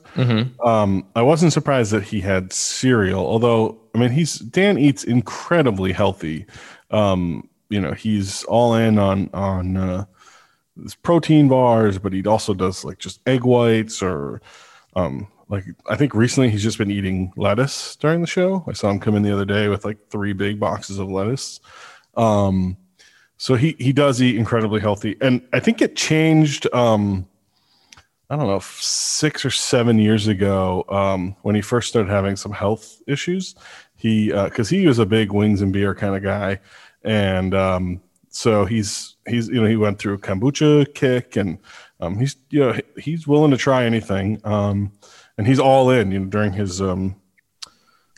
Um, 0.64 1.06
I 1.14 1.22
wasn't 1.22 1.52
surprised 1.52 1.92
that 1.92 2.02
he 2.02 2.20
had 2.20 2.52
cereal. 2.52 3.24
Although, 3.24 3.78
I 3.94 3.98
mean, 3.98 4.10
he's 4.10 4.38
Dan 4.38 4.78
eats 4.78 5.04
incredibly 5.04 5.92
healthy. 5.92 6.46
Um, 6.90 7.48
you 7.68 7.80
know, 7.80 7.92
he's 7.92 8.44
all 8.44 8.74
in 8.74 8.98
on 8.98 9.30
on 9.32 9.76
uh, 9.76 10.04
his 10.80 10.94
protein 10.94 11.48
bars, 11.48 11.98
but 11.98 12.12
he 12.12 12.24
also 12.24 12.54
does 12.54 12.84
like 12.84 12.98
just 12.98 13.20
egg 13.26 13.44
whites 13.44 14.02
or 14.02 14.40
um, 14.94 15.28
like 15.48 15.64
I 15.86 15.96
think 15.96 16.14
recently 16.14 16.50
he's 16.50 16.62
just 16.62 16.78
been 16.78 16.90
eating 16.90 17.32
lettuce 17.36 17.96
during 17.96 18.20
the 18.20 18.26
show. 18.26 18.64
I 18.66 18.72
saw 18.72 18.90
him 18.90 19.00
come 19.00 19.14
in 19.14 19.22
the 19.22 19.32
other 19.32 19.44
day 19.44 19.68
with 19.68 19.84
like 19.84 20.08
three 20.08 20.32
big 20.32 20.58
boxes 20.58 20.98
of 20.98 21.10
lettuce. 21.10 21.60
Um, 22.16 22.76
so 23.36 23.54
he 23.54 23.76
he 23.78 23.92
does 23.92 24.22
eat 24.22 24.36
incredibly 24.36 24.80
healthy, 24.80 25.16
and 25.20 25.42
I 25.52 25.60
think 25.60 25.82
it 25.82 25.96
changed. 25.96 26.72
Um, 26.72 27.28
I 28.30 28.36
don't 28.36 28.46
know, 28.46 28.60
six 28.60 29.44
or 29.44 29.50
seven 29.50 29.98
years 29.98 30.26
ago, 30.26 30.86
um, 30.88 31.36
when 31.42 31.54
he 31.54 31.60
first 31.60 31.90
started 31.90 32.10
having 32.10 32.36
some 32.36 32.52
health 32.52 33.02
issues. 33.06 33.54
He 33.94 34.32
uh, 34.32 34.44
because 34.44 34.70
he 34.70 34.86
was 34.86 34.98
a 34.98 35.06
big 35.06 35.32
wings 35.32 35.60
and 35.60 35.72
beer 35.72 35.94
kind 35.94 36.16
of 36.16 36.22
guy, 36.22 36.60
and 37.02 37.54
um, 37.54 38.00
so 38.32 38.64
he's 38.64 39.16
he's 39.28 39.48
you 39.48 39.60
know 39.60 39.66
he 39.66 39.76
went 39.76 39.98
through 39.98 40.14
a 40.14 40.18
kombucha 40.18 40.92
kick, 40.94 41.36
and 41.36 41.58
um, 42.00 42.18
he's 42.18 42.36
you 42.50 42.60
know 42.60 42.78
he's 42.96 43.26
willing 43.26 43.50
to 43.50 43.56
try 43.56 43.84
anything, 43.84 44.40
um, 44.44 44.90
and 45.38 45.46
he's 45.46 45.60
all 45.60 45.90
in. 45.90 46.10
You 46.10 46.20
know 46.20 46.26
during 46.26 46.52
his 46.52 46.80
um, 46.80 47.16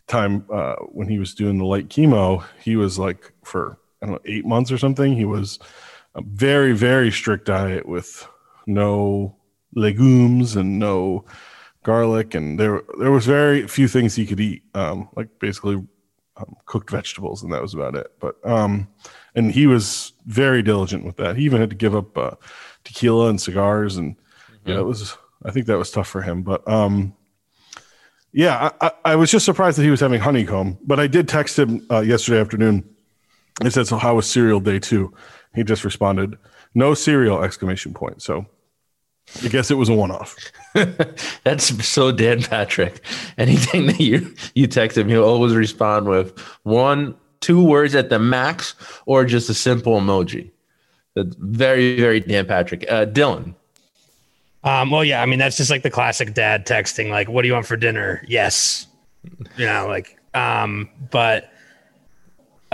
time 0.06 0.46
uh, 0.52 0.76
when 0.92 1.08
he 1.08 1.18
was 1.18 1.34
doing 1.34 1.58
the 1.58 1.64
light 1.64 1.88
chemo, 1.88 2.44
he 2.62 2.76
was 2.76 2.98
like 2.98 3.32
for 3.44 3.78
I 4.00 4.06
don't 4.06 4.14
know 4.14 4.20
eight 4.24 4.46
months 4.46 4.70
or 4.70 4.78
something. 4.78 5.14
He 5.14 5.24
was 5.24 5.58
a 6.14 6.22
very 6.22 6.72
very 6.72 7.10
strict 7.10 7.46
diet 7.46 7.86
with 7.86 8.26
no 8.66 9.36
legumes 9.74 10.54
and 10.54 10.78
no 10.78 11.24
garlic, 11.82 12.36
and 12.36 12.58
there 12.58 12.82
there 13.00 13.10
was 13.10 13.26
very 13.26 13.66
few 13.66 13.88
things 13.88 14.14
he 14.14 14.26
could 14.26 14.40
eat, 14.40 14.62
um, 14.74 15.08
like 15.16 15.28
basically 15.40 15.84
um, 16.36 16.56
cooked 16.66 16.90
vegetables, 16.90 17.42
and 17.42 17.52
that 17.52 17.62
was 17.62 17.74
about 17.74 17.94
it. 17.94 18.12
But 18.20 18.36
um, 18.44 18.88
and 19.34 19.52
he 19.52 19.66
was 19.66 20.12
very 20.26 20.62
diligent 20.62 21.04
with 21.04 21.16
that. 21.16 21.36
He 21.36 21.44
even 21.44 21.60
had 21.60 21.70
to 21.70 21.76
give 21.76 21.94
up 21.94 22.16
uh, 22.16 22.32
tequila 22.84 23.28
and 23.28 23.40
cigars, 23.40 23.96
and 23.96 24.16
yeah, 24.64 24.78
it 24.78 24.84
was. 24.84 25.16
I 25.44 25.50
think 25.50 25.66
that 25.66 25.78
was 25.78 25.90
tough 25.90 26.08
for 26.08 26.22
him, 26.22 26.42
but 26.42 26.66
um, 26.66 27.14
yeah, 28.32 28.70
I, 28.80 28.86
I, 28.86 28.92
I 29.12 29.16
was 29.16 29.30
just 29.30 29.44
surprised 29.44 29.78
that 29.78 29.84
he 29.84 29.90
was 29.90 30.00
having 30.00 30.20
honeycomb. 30.20 30.78
But 30.84 30.98
I 30.98 31.06
did 31.06 31.28
text 31.28 31.58
him 31.58 31.86
uh, 31.90 32.00
yesterday 32.00 32.40
afternoon. 32.40 32.88
I 33.62 33.68
said, 33.68 33.86
"So 33.86 33.96
how 33.96 34.16
was 34.16 34.28
cereal 34.28 34.60
day 34.60 34.78
two? 34.78 35.14
He 35.54 35.62
just 35.62 35.84
responded, 35.84 36.36
"No 36.74 36.94
cereal!" 36.94 37.42
Exclamation 37.42 37.94
point. 37.94 38.22
So 38.22 38.46
I 39.42 39.48
guess 39.48 39.70
it 39.70 39.74
was 39.74 39.88
a 39.88 39.94
one-off. 39.94 40.36
That's 41.44 41.86
so 41.86 42.12
Dan 42.12 42.42
Patrick. 42.42 43.00
Anything 43.38 43.86
that 43.86 44.00
you 44.00 44.34
you 44.54 44.66
text 44.66 44.96
him, 44.96 45.08
he'll 45.08 45.24
always 45.24 45.54
respond 45.54 46.06
with 46.08 46.38
one, 46.62 47.14
two 47.40 47.62
words 47.62 47.94
at 47.94 48.10
the 48.10 48.18
max, 48.18 48.74
or 49.06 49.24
just 49.24 49.48
a 49.50 49.54
simple 49.54 49.98
emoji. 50.00 50.50
That's 51.14 51.34
very, 51.36 51.98
very 52.00 52.20
Dan 52.20 52.46
Patrick. 52.46 52.84
Uh, 52.90 53.06
Dylan, 53.06 53.54
Um, 54.64 54.90
well, 54.90 55.04
yeah, 55.04 55.22
I 55.22 55.26
mean 55.26 55.38
that's 55.38 55.56
just 55.56 55.70
like 55.70 55.82
the 55.82 55.90
classic 55.90 56.34
dad 56.34 56.66
texting, 56.66 57.10
like, 57.10 57.28
"What 57.28 57.42
do 57.42 57.48
you 57.48 57.54
want 57.54 57.66
for 57.66 57.76
dinner?" 57.76 58.22
Yes, 58.28 58.86
you 59.56 59.66
know, 59.66 59.86
like, 59.88 60.18
um, 60.34 60.88
but 61.10 61.50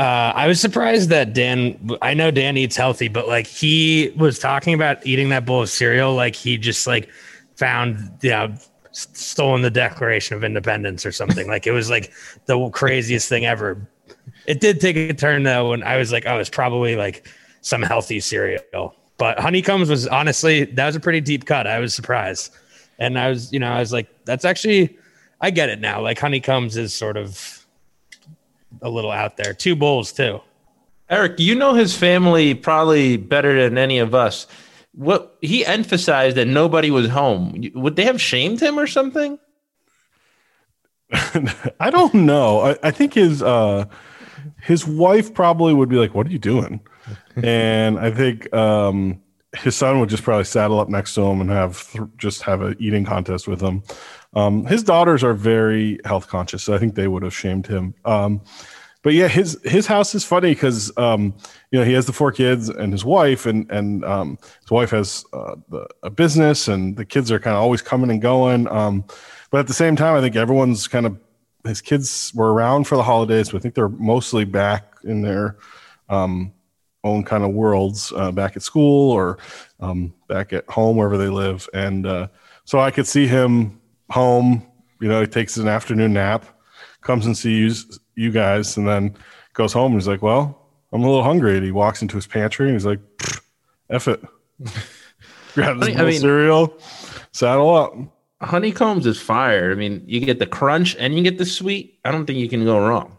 uh, 0.01 0.33
I 0.35 0.47
was 0.47 0.59
surprised 0.59 1.11
that 1.11 1.35
Dan. 1.35 1.91
I 2.01 2.15
know 2.15 2.31
Dan 2.31 2.57
eats 2.57 2.75
healthy, 2.75 3.09
but 3.09 3.29
like 3.29 3.47
he 3.47 4.15
was 4.17 4.39
talking 4.39 4.73
about 4.73 5.07
eating 5.07 5.29
that 5.29 5.45
bowl 5.45 5.61
of 5.61 5.69
cereal, 5.69 6.15
like 6.15 6.35
he 6.35 6.57
just 6.57 6.87
like 6.87 7.11
found, 7.57 8.11
you 8.23 8.31
know, 8.31 8.55
stolen 8.93 9.61
the 9.61 9.71
Declaration 9.71 10.39
of 10.39 10.43
Independence 10.43 11.05
or 11.05 11.13
something. 11.13 11.49
like 11.49 11.67
it 11.67 11.73
was 11.73 11.91
like 11.91 12.15
the 12.47 12.71
craziest 12.71 13.29
thing 13.29 13.45
ever. 13.45 13.87
It 14.47 14.61
did 14.61 14.81
take 14.81 14.97
a 14.97 15.13
turn 15.13 15.43
though, 15.43 15.69
when 15.69 15.83
I 15.83 15.99
was 15.99 16.13
like, 16.13 16.25
oh, 16.25 16.39
it's 16.39 16.49
probably 16.49 16.97
like 16.97 17.29
some 17.61 17.83
healthy 17.83 18.21
cereal. 18.21 18.97
But 19.19 19.39
honeycombs 19.39 19.91
was 19.91 20.07
honestly 20.07 20.65
that 20.65 20.87
was 20.87 20.97
a 20.97 21.01
pretty 21.01 21.21
deep 21.21 21.45
cut. 21.45 21.67
I 21.67 21.79
was 21.79 21.95
surprised, 21.95 22.55
and 22.99 23.19
I 23.19 23.29
was, 23.29 23.53
you 23.53 23.59
know, 23.59 23.71
I 23.71 23.81
was 23.81 23.93
like, 23.93 24.09
that's 24.25 24.47
actually, 24.47 24.97
I 25.43 25.51
get 25.51 25.69
it 25.69 25.79
now. 25.79 26.01
Like 26.01 26.19
honeycombs 26.19 26.79
is 26.79 26.95
sort 26.95 27.19
of 27.19 27.60
a 28.83 28.89
little 28.89 29.11
out 29.11 29.37
there. 29.37 29.55
Two 29.55 29.77
bowls 29.77 30.13
too. 30.13 30.41
Eric, 31.09 31.41
you 31.41 31.55
know 31.55 31.75
his 31.75 31.97
family 31.97 32.55
probably 32.55 33.17
better 33.17 33.63
than 33.63 33.77
any 33.77 33.99
of 33.99 34.15
us. 34.15 34.47
What 34.93 35.37
he 35.41 35.67
emphasized 35.67 36.37
that 36.37 36.47
nobody 36.47 36.91
was 36.91 37.09
home. 37.09 37.71
Would 37.75 37.97
they 37.97 38.05
have 38.05 38.21
shamed 38.21 38.61
him 38.61 38.79
or 38.79 38.87
something? 38.87 39.39
I 41.81 41.91
don't 41.91 42.15
know. 42.15 42.61
I, 42.61 42.79
I 42.83 42.91
think 42.91 43.15
his 43.15 43.43
uh, 43.43 43.87
his 44.63 44.87
wife 44.87 45.35
probably 45.35 45.75
would 45.75 45.89
be 45.89 45.97
like, 45.97 46.15
"What 46.15 46.27
are 46.27 46.31
you 46.31 46.39
doing?" 46.39 46.81
and 47.43 47.99
I 47.99 48.11
think 48.11 48.53
um, 48.55 49.21
his 49.57 49.75
son 49.75 50.01
would 50.01 50.09
just 50.09 50.23
probably 50.23 50.45
saddle 50.45 50.79
up 50.79 50.89
next 50.89 51.15
to 51.15 51.23
him 51.23 51.41
and 51.41 51.51
have 51.51 51.91
th- 51.91 52.05
just 52.17 52.43
have 52.43 52.63
an 52.63 52.77
eating 52.79 53.05
contest 53.05 53.49
with 53.49 53.61
him. 53.61 53.83
Um, 54.35 54.65
his 54.67 54.83
daughters 54.83 55.25
are 55.25 55.35
very 55.35 55.99
health 56.05 56.29
conscious, 56.29 56.63
so 56.63 56.75
I 56.75 56.79
think 56.79 56.95
they 56.95 57.09
would 57.09 57.23
have 57.23 57.35
shamed 57.35 57.67
him. 57.67 57.95
Um, 58.05 58.43
but 59.03 59.15
yeah, 59.15 59.29
his 59.29 59.59
his 59.65 59.87
house 59.87 60.15
is 60.15 60.25
funny 60.25 60.51
because 60.51 60.93
um, 60.99 61.35
you 61.71 61.79
know 61.79 61.85
he 61.85 61.95
has 61.95 62.07
the 62.07 62.13
four 62.13 62.33
kids 62.33 62.69
and 62.69 62.93
his 62.93 63.05
wife, 63.05 63.47
and 63.47 63.71
and 63.71 64.05
um, 64.05 64.39
his 64.61 64.71
wife 64.71 64.91
has 64.91 65.25
uh, 65.33 65.57
the, 65.71 65.89
a 66.03 66.11
business, 66.11 66.69
and 66.69 66.97
the 66.97 67.05
kids 67.05 67.33
are 67.33 67.39
kind 67.39 67.57
of 67.57 67.63
always 67.63 67.83
coming 67.83 68.11
and 68.11 68.21
going. 68.21 68.69
Um, 68.69 69.05
but 69.51 69.61
at 69.61 69.67
the 69.67 69.75
same 69.75 69.97
time, 69.97 70.17
I 70.17 70.21
think 70.21 70.37
everyone's 70.37 70.87
kind 70.87 71.07
of 71.07 71.19
his 71.67 71.81
kids 71.81 72.31
were 72.35 72.53
around 72.53 72.85
for 72.85 72.97
the 72.97 73.03
holidays, 73.03 73.51
but 73.51 73.59
I 73.59 73.61
think 73.61 73.75
they're 73.75 73.89
mostly 73.89 74.45
back 74.45 74.95
in 75.05 75.23
their 75.23 75.57
um, 76.09 76.53
own 77.03 77.25
kind 77.25 77.43
of 77.43 77.53
worlds, 77.53 78.13
uh, 78.15 78.31
back 78.33 78.55
at 78.57 78.63
school 78.63 79.13
or 79.13 79.39
um, 79.81 80.13
back 80.29 80.53
at 80.53 80.69
home 80.69 80.97
wherever 80.97 81.17
they 81.17 81.29
live, 81.29 81.69
and 81.73 82.07
uh, 82.07 82.29
so 82.67 82.79
I 82.79 82.91
could 82.91 83.07
see 83.07 83.27
him 83.27 83.80
home 84.11 84.63
You 85.01 85.09
know, 85.09 85.21
he 85.23 85.27
takes 85.27 85.57
an 85.57 85.67
afternoon 85.69 86.13
nap, 86.13 86.45
comes 87.01 87.25
and 87.25 87.37
sees 87.37 87.99
you 88.17 88.31
guys, 88.31 88.77
and 88.77 88.87
then 88.87 89.17
goes 89.55 89.73
home. 89.73 89.93
And 89.93 90.01
he's 90.01 90.09
like, 90.09 90.21
"Well, 90.23 90.69
I'm 90.93 91.03
a 91.03 91.07
little 91.07 91.23
hungry." 91.25 91.57
And 91.57 91.65
he 91.65 91.73
walks 91.73 92.03
into 92.03 92.17
his 92.17 92.27
pantry 92.27 92.67
and 92.67 92.75
he's 92.75 92.85
like, 92.85 93.01
"F 93.89 94.09
it." 94.09 94.21
Grabs 95.55 95.87
his 95.87 95.97
I 95.97 96.05
mean- 96.05 96.21
cereal, 96.21 96.77
saddle 97.33 97.75
up. 97.75 97.95
Honeycombs 98.43 99.05
is 99.07 99.21
fire. 99.21 99.71
I 99.71 99.75
mean, 99.75 100.03
you 100.07 100.21
get 100.21 100.39
the 100.39 100.47
crunch 100.47 100.97
and 100.97 101.15
you 101.15 101.23
get 101.23 101.37
the 101.39 101.45
sweet. 101.45 101.99
I 102.05 102.11
don't 102.11 102.25
think 102.27 102.39
you 102.39 102.49
can 102.49 102.65
go 102.65 102.79
wrong. 102.79 103.17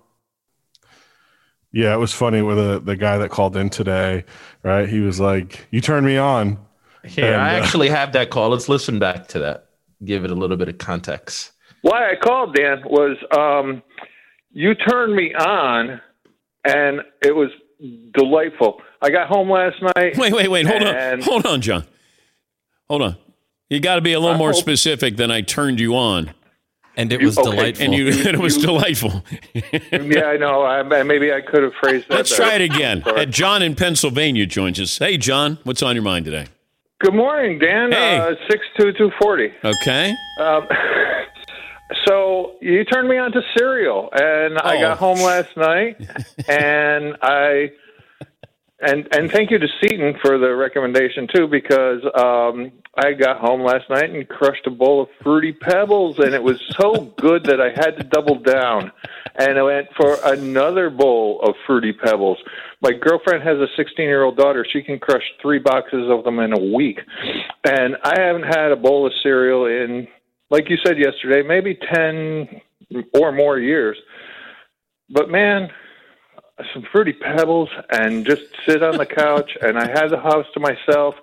Yeah, 1.72 1.94
it 1.94 1.98
was 1.98 2.14
funny 2.14 2.42
with 2.42 2.58
the 2.58 2.80
the 2.80 2.96
guy 2.96 3.18
that 3.18 3.30
called 3.30 3.56
in 3.56 3.70
today, 3.70 4.26
right? 4.64 4.90
He 4.90 5.00
was 5.00 5.20
like, 5.20 5.68
"You 5.72 5.80
turned 5.82 6.06
me 6.06 6.18
on." 6.18 6.58
Here, 7.06 7.34
And, 7.34 7.42
I 7.42 7.56
uh, 7.56 7.64
actually 7.64 7.90
have 7.90 8.14
that 8.14 8.30
call. 8.30 8.50
Let's 8.50 8.70
listen 8.70 9.00
back 9.00 9.28
to 9.30 9.40
that. 9.40 9.71
Give 10.04 10.26
it 10.26 10.32
a 10.32 10.36
little 10.36 10.58
bit 10.58 10.68
of 10.70 10.78
context. 10.78 11.52
Why 11.82 12.12
I 12.12 12.16
called 12.16 12.56
Dan 12.56 12.82
was 12.86 13.18
um, 13.38 13.82
you 14.52 14.74
turned 14.76 15.16
me 15.16 15.34
on, 15.34 16.02
and 16.66 17.02
it 17.24 17.36
was 17.36 17.50
delightful. 18.14 18.82
I 19.02 19.10
got 19.10 19.28
home 19.28 19.50
last 19.50 19.82
night. 19.96 20.18
Wait, 20.18 20.34
wait, 20.34 20.50
wait. 20.50 20.66
Hold 20.68 20.84
on. 20.84 21.22
Hold 21.22 21.46
on, 21.46 21.62
John. 21.62 21.86
Hold 22.90 23.02
on. 23.04 23.18
You 23.70 23.80
got 23.80 23.96
to 23.96 24.02
be 24.02 24.14
a 24.14 24.20
little 24.20 24.36
I 24.36 24.38
more 24.40 24.52
hope- 24.52 24.60
specific 24.60 25.18
than 25.18 25.32
I 25.32 25.42
turned 25.42 25.80
you 25.80 25.96
on. 25.96 26.34
And 26.98 27.14
it 27.14 27.22
was 27.24 27.38
Okay. 27.38 27.50
delightful. 27.52 27.86
And 27.86 27.94
you, 27.96 28.08
it 28.10 28.38
was 28.38 28.58
You- 28.58 28.64
delightful. 28.64 29.24
yeah, 29.54 30.26
I 30.26 30.38
know. 30.38 30.64
I, 30.64 30.84
maybe 31.04 31.32
I 31.32 31.40
could 31.42 31.64
have 31.64 31.74
phrased 31.82 32.10
that. 32.10 32.16
Let's 32.16 32.32
better. 32.32 32.44
try 32.44 32.56
it 32.56 32.62
again. 32.62 33.32
John 33.32 33.62
in 33.64 33.76
Pennsylvania 33.76 34.46
joins 34.46 34.78
us. 34.80 34.98
Hey, 34.98 35.18
John, 35.18 35.58
what's 35.64 35.82
on 35.82 35.96
your 35.96 36.04
mind 36.04 36.26
today? 36.26 36.48
Good 37.02 37.14
morning, 37.16 37.58
Dan. 37.58 37.92
Hey. 37.92 38.18
Uh, 38.20 38.36
six 38.50 38.64
two 38.80 38.92
two 38.94 39.12
forty. 39.20 39.52
Okay. 39.64 40.14
Um, 40.40 40.68
so 42.08 42.54
you 42.62 42.84
turned 42.86 43.10
me 43.10 43.18
on 43.18 43.32
to 43.32 43.42
cereal, 43.58 44.10
and 44.14 44.58
I 44.60 44.78
Oh. 44.78 44.82
got 44.82 44.98
home 45.00 45.20
last 45.20 45.56
night, 45.58 45.98
and 46.48 47.16
I 47.24 47.72
and 48.82 49.08
and 49.16 49.32
thank 49.32 49.50
you 49.50 49.58
to 49.58 49.68
Seaton 49.82 50.16
for 50.22 50.38
the 50.38 50.56
recommendation 50.56 51.28
too, 51.34 51.48
because 51.48 52.04
um, 52.16 52.72
I 52.96 53.14
got 53.14 53.38
home 53.40 53.62
last 53.62 53.90
night 53.90 54.12
and 54.12 54.28
crushed 54.30 54.68
a 54.68 54.72
bowl 54.72 55.02
of 55.02 55.08
fruity 55.24 55.54
pebbles, 55.54 56.20
and 56.20 56.36
it 56.36 56.44
was 56.44 56.62
so 56.80 57.12
good 57.18 57.46
that 57.46 57.60
I 57.60 57.70
had 57.70 57.98
to 57.98 58.04
double 58.04 58.36
down, 58.36 58.92
and 59.36 59.58
I 59.58 59.64
went 59.64 59.88
for 59.98 60.18
another 60.24 60.92
bowl 60.92 61.42
of 61.42 61.56
fruity 61.66 61.94
pebbles. 61.94 62.38
My 62.82 62.92
girlfriend 62.92 63.44
has 63.44 63.58
a 63.58 63.68
16 63.78 64.06
year 64.06 64.24
old 64.24 64.38
daughter. 64.38 64.66
She 64.72 64.82
can 64.82 65.00
crush 65.00 65.24
three 65.42 65.60
boxes 65.60 66.10
of 66.10 66.24
them 66.24 66.40
in 66.40 66.54
a 66.54 66.74
week, 66.76 67.00
and 67.64 67.96
I 68.04 68.20
haven't 68.20 68.44
had 68.44 68.72
a 68.72 68.76
bowl 68.76 69.06
of 69.06 69.14
cereal 69.22 69.66
in 69.66 70.08
like 70.52 70.70
you 70.70 70.78
said 70.86 71.00
yesterday, 71.00 71.42
maybe 71.48 71.76
10 71.76 72.62
or 73.14 73.32
more 73.32 73.58
years. 73.58 73.98
But 75.10 75.30
man, 75.30 75.70
some 76.74 76.84
fruity 76.92 77.14
pebbles 77.14 77.70
and 77.90 78.26
just 78.26 78.44
sit 78.66 78.84
on 78.84 78.98
the 78.98 79.06
couch. 79.06 79.58
And 79.62 79.80
I 79.80 79.90
had 79.90 80.10
the 80.10 80.20
house 80.20 80.46
to 80.54 80.60
myself. 80.60 81.16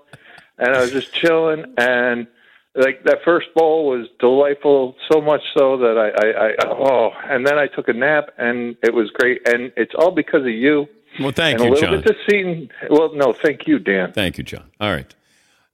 And 0.56 0.74
I 0.74 0.80
was 0.80 0.90
just 0.90 1.12
chilling. 1.12 1.74
And 1.76 2.26
like 2.74 3.04
that 3.04 3.18
first 3.24 3.48
bowl 3.54 3.86
was 3.86 4.08
delightful 4.18 4.96
so 5.12 5.20
much 5.20 5.42
so 5.56 5.76
that 5.76 5.98
I, 5.98 6.08
I, 6.08 6.48
I 6.48 6.54
oh 6.68 7.10
and 7.24 7.46
then 7.46 7.58
I 7.58 7.66
took 7.66 7.88
a 7.88 7.92
nap 7.92 8.30
and 8.38 8.76
it 8.82 8.94
was 8.94 9.10
great. 9.10 9.46
And 9.46 9.72
it's 9.76 9.94
all 9.96 10.10
because 10.10 10.42
of 10.42 10.48
you 10.48 10.86
Well, 11.18 11.32
thank 11.32 11.58
and 11.58 11.62
a 11.62 11.64
you, 11.64 11.74
little 11.74 11.90
John. 11.90 12.00
bit 12.02 12.06
to 12.06 12.16
Seaton. 12.30 12.70
Well, 12.90 13.14
no, 13.14 13.32
thank 13.32 13.66
you, 13.66 13.78
Dan. 13.78 14.12
Thank 14.12 14.38
you, 14.38 14.44
John. 14.44 14.64
All 14.80 14.90
right. 14.90 15.12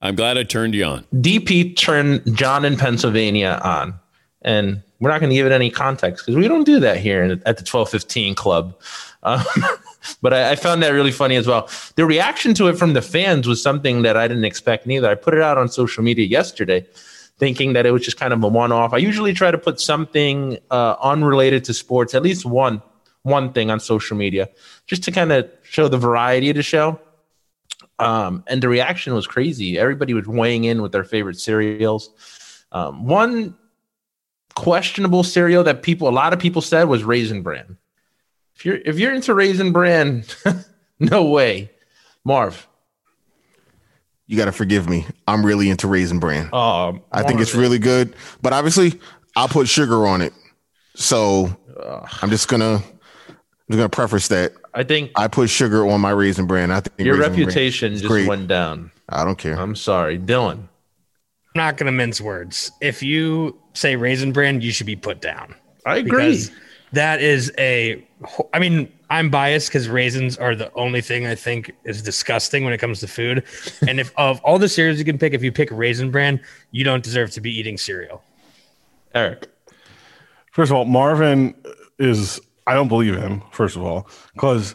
I'm 0.01 0.15
glad 0.15 0.37
I 0.37 0.43
turned 0.43 0.75
you 0.75 0.85
on. 0.85 1.05
DP 1.15 1.77
turned 1.77 2.37
John 2.37 2.65
in 2.65 2.77
Pennsylvania 2.77 3.59
on, 3.65 3.95
and 4.43 4.83
we're 5.01 5.11
not 5.11 5.21
going 5.21 5.31
to 5.31 5.37
give 5.37 5.47
it 5.47 5.53
any 5.53 5.71
context 5.71 6.25
because 6.25 6.37
we 6.37 6.47
don't 6.47 6.65
do 6.65 6.79
that 6.81 6.99
here 6.99 7.23
at 7.23 7.57
the 7.57 7.65
1215 7.65 8.35
Club. 8.35 8.79
Um, 9.23 9.43
but 10.23 10.35
I, 10.35 10.53
I 10.53 10.57
found 10.57 10.83
that 10.83 10.91
really 10.91 11.13
funny 11.13 11.37
as 11.37 11.47
well. 11.47 11.71
The 11.97 12.05
reaction 12.05 12.53
to 12.55 12.69
it 12.69 12.79
from 12.79 12.93
the 12.93 13.01
fans 13.03 13.49
was 13.49 13.63
something 13.63 14.03
that 14.03 14.17
I 14.17 14.29
didn't 14.29 14.45
expect 14.45 14.87
neither. 14.87 15.09
I 15.09 15.15
put 15.15 15.33
it 15.33 15.41
out 15.41 15.57
on 15.57 15.69
social 15.69 16.03
media 16.03 16.27
yesterday, 16.27 16.87
thinking 17.39 17.73
that 17.73 17.87
it 17.87 17.91
was 17.91 18.03
just 18.03 18.19
kind 18.19 18.35
of 18.35 18.43
a 18.45 18.49
one-off. 18.49 18.93
I 18.93 18.99
usually 18.99 19.33
try 19.33 19.51
to 19.51 19.59
put 19.59 19.81
something 19.81 20.59
uh, 20.71 20.97
unrelated 21.03 21.65
to 21.65 21.75
sports, 21.75 22.15
at 22.15 22.23
least 22.23 22.45
one 22.45 22.83
one 23.25 23.53
thing 23.53 23.71
on 23.71 23.81
social 23.81 24.17
media, 24.17 24.49
just 24.87 25.03
to 25.03 25.11
kind 25.11 25.33
of 25.33 25.51
show 25.63 25.89
the 25.89 25.99
variety 25.99 26.51
of 26.51 26.57
the 26.57 26.63
show. 26.63 27.01
Um, 27.99 28.45
and 28.47 28.63
the 28.63 28.69
reaction 28.69 29.15
was 29.15 29.27
crazy. 29.27 29.79
Everybody 29.79 30.15
was 30.15 30.27
weighing 30.27 30.65
in 30.65 30.83
with 30.83 30.93
their 30.93 31.05
favorite 31.05 31.41
cereals. 31.41 32.11
Um, 32.71 33.07
one 33.07 33.57
questionable 34.55 35.25
cereal 35.25 35.65
that 35.65 35.83
people, 35.83 36.09
a 36.09 36.11
lot 36.11 36.33
of 36.33 36.39
people 36.39 36.61
said, 36.63 36.85
was 36.85 37.03
Raisin 37.03 37.43
Bran. 37.43 37.79
If 38.57 38.65
you're 38.65 38.77
if 38.77 38.99
you're 38.99 39.15
into 39.15 39.35
Raisin 39.35 39.73
Bran, 39.73 40.25
no 41.01 41.25
way, 41.25 41.71
Marv. 42.25 42.69
You 44.27 44.37
got 44.37 44.47
to 44.47 44.53
forgive 44.53 44.89
me. 44.89 45.07
I'm 45.27 45.45
really 45.45 45.69
into 45.71 45.87
Raisin 45.87 46.19
Bran. 46.19 46.49
Oh, 46.53 47.01
I 47.13 47.23
think 47.25 47.41
it's 47.41 47.55
really 47.55 47.79
good, 47.79 48.15
but 48.43 48.53
obviously 48.53 49.01
I'll 49.37 49.49
put 49.49 49.69
sugar 49.69 50.07
on 50.07 50.23
it. 50.23 50.33
So 50.95 51.57
I'm 52.23 52.31
just 52.31 52.49
gonna 52.49 52.83
just 53.69 53.79
gonna 53.79 53.89
preface 53.89 54.29
that 54.29 54.53
I 54.75 54.83
think 54.83 55.13
I 55.17 55.29
put 55.29 55.49
sugar 55.49 55.87
on 55.87 56.01
my 56.01 56.11
Raisin 56.11 56.47
Bran. 56.47 56.71
I 56.71 56.81
think 56.81 56.99
your 56.99 57.17
reputation 57.17 57.93
just 57.93 58.07
great. 58.07 58.29
went 58.29 58.49
down. 58.49 58.91
I 59.09 59.25
don't 59.25 59.39
care. 59.39 59.59
I'm 59.59 59.77
sorry, 59.77 60.19
Dylan. 60.19 60.69
I'm 61.55 61.61
not 61.61 61.77
going 61.77 61.87
to 61.87 61.93
mince 61.93 62.21
words. 62.21 62.73
If 62.81 63.03
you 63.03 63.57
say 63.75 63.95
raisin 63.95 64.33
bran, 64.33 64.61
you 64.61 64.73
should 64.73 64.87
be 64.87 64.97
put 64.97 65.21
down. 65.21 65.55
I 65.87 65.99
agree. 65.99 66.43
That 66.93 67.21
is 67.21 67.53
a, 67.59 68.05
I 68.53 68.59
mean, 68.59 68.93
I'm 69.11 69.31
biased 69.31 69.69
because 69.69 69.89
raisins 69.89 70.37
are 70.37 70.55
the 70.55 70.73
only 70.75 71.01
thing 71.01 71.27
I 71.27 71.35
think 71.35 71.73
is 71.85 72.03
disgusting 72.03 72.65
when 72.65 72.73
it 72.73 72.79
comes 72.79 73.01
to 73.01 73.09
food. 73.09 73.45
and 73.89 74.01
if 74.01 74.13
of 74.17 74.41
all 74.41 74.59
the 74.59 74.69
cereals 74.69 74.99
you 74.99 75.05
can 75.05 75.19
pick, 75.19 75.33
if 75.33 75.43
you 75.43 75.53
pick 75.53 75.71
raisin 75.71 76.11
bran, 76.11 76.41
you 76.73 76.83
don't 76.83 77.05
deserve 77.05 77.31
to 77.33 77.41
be 77.41 77.57
eating 77.57 77.79
cereal. 77.79 78.23
Eric. 79.15 79.49
First 80.53 80.73
of 80.73 80.77
all, 80.77 80.85
Marvin 80.85 81.55
is 81.99 82.41
I 82.67 82.75
don't 82.75 82.89
believe 82.89 83.17
him, 83.17 83.43
first 83.51 83.77
of 83.77 83.83
all, 83.83 84.09
because 84.33 84.75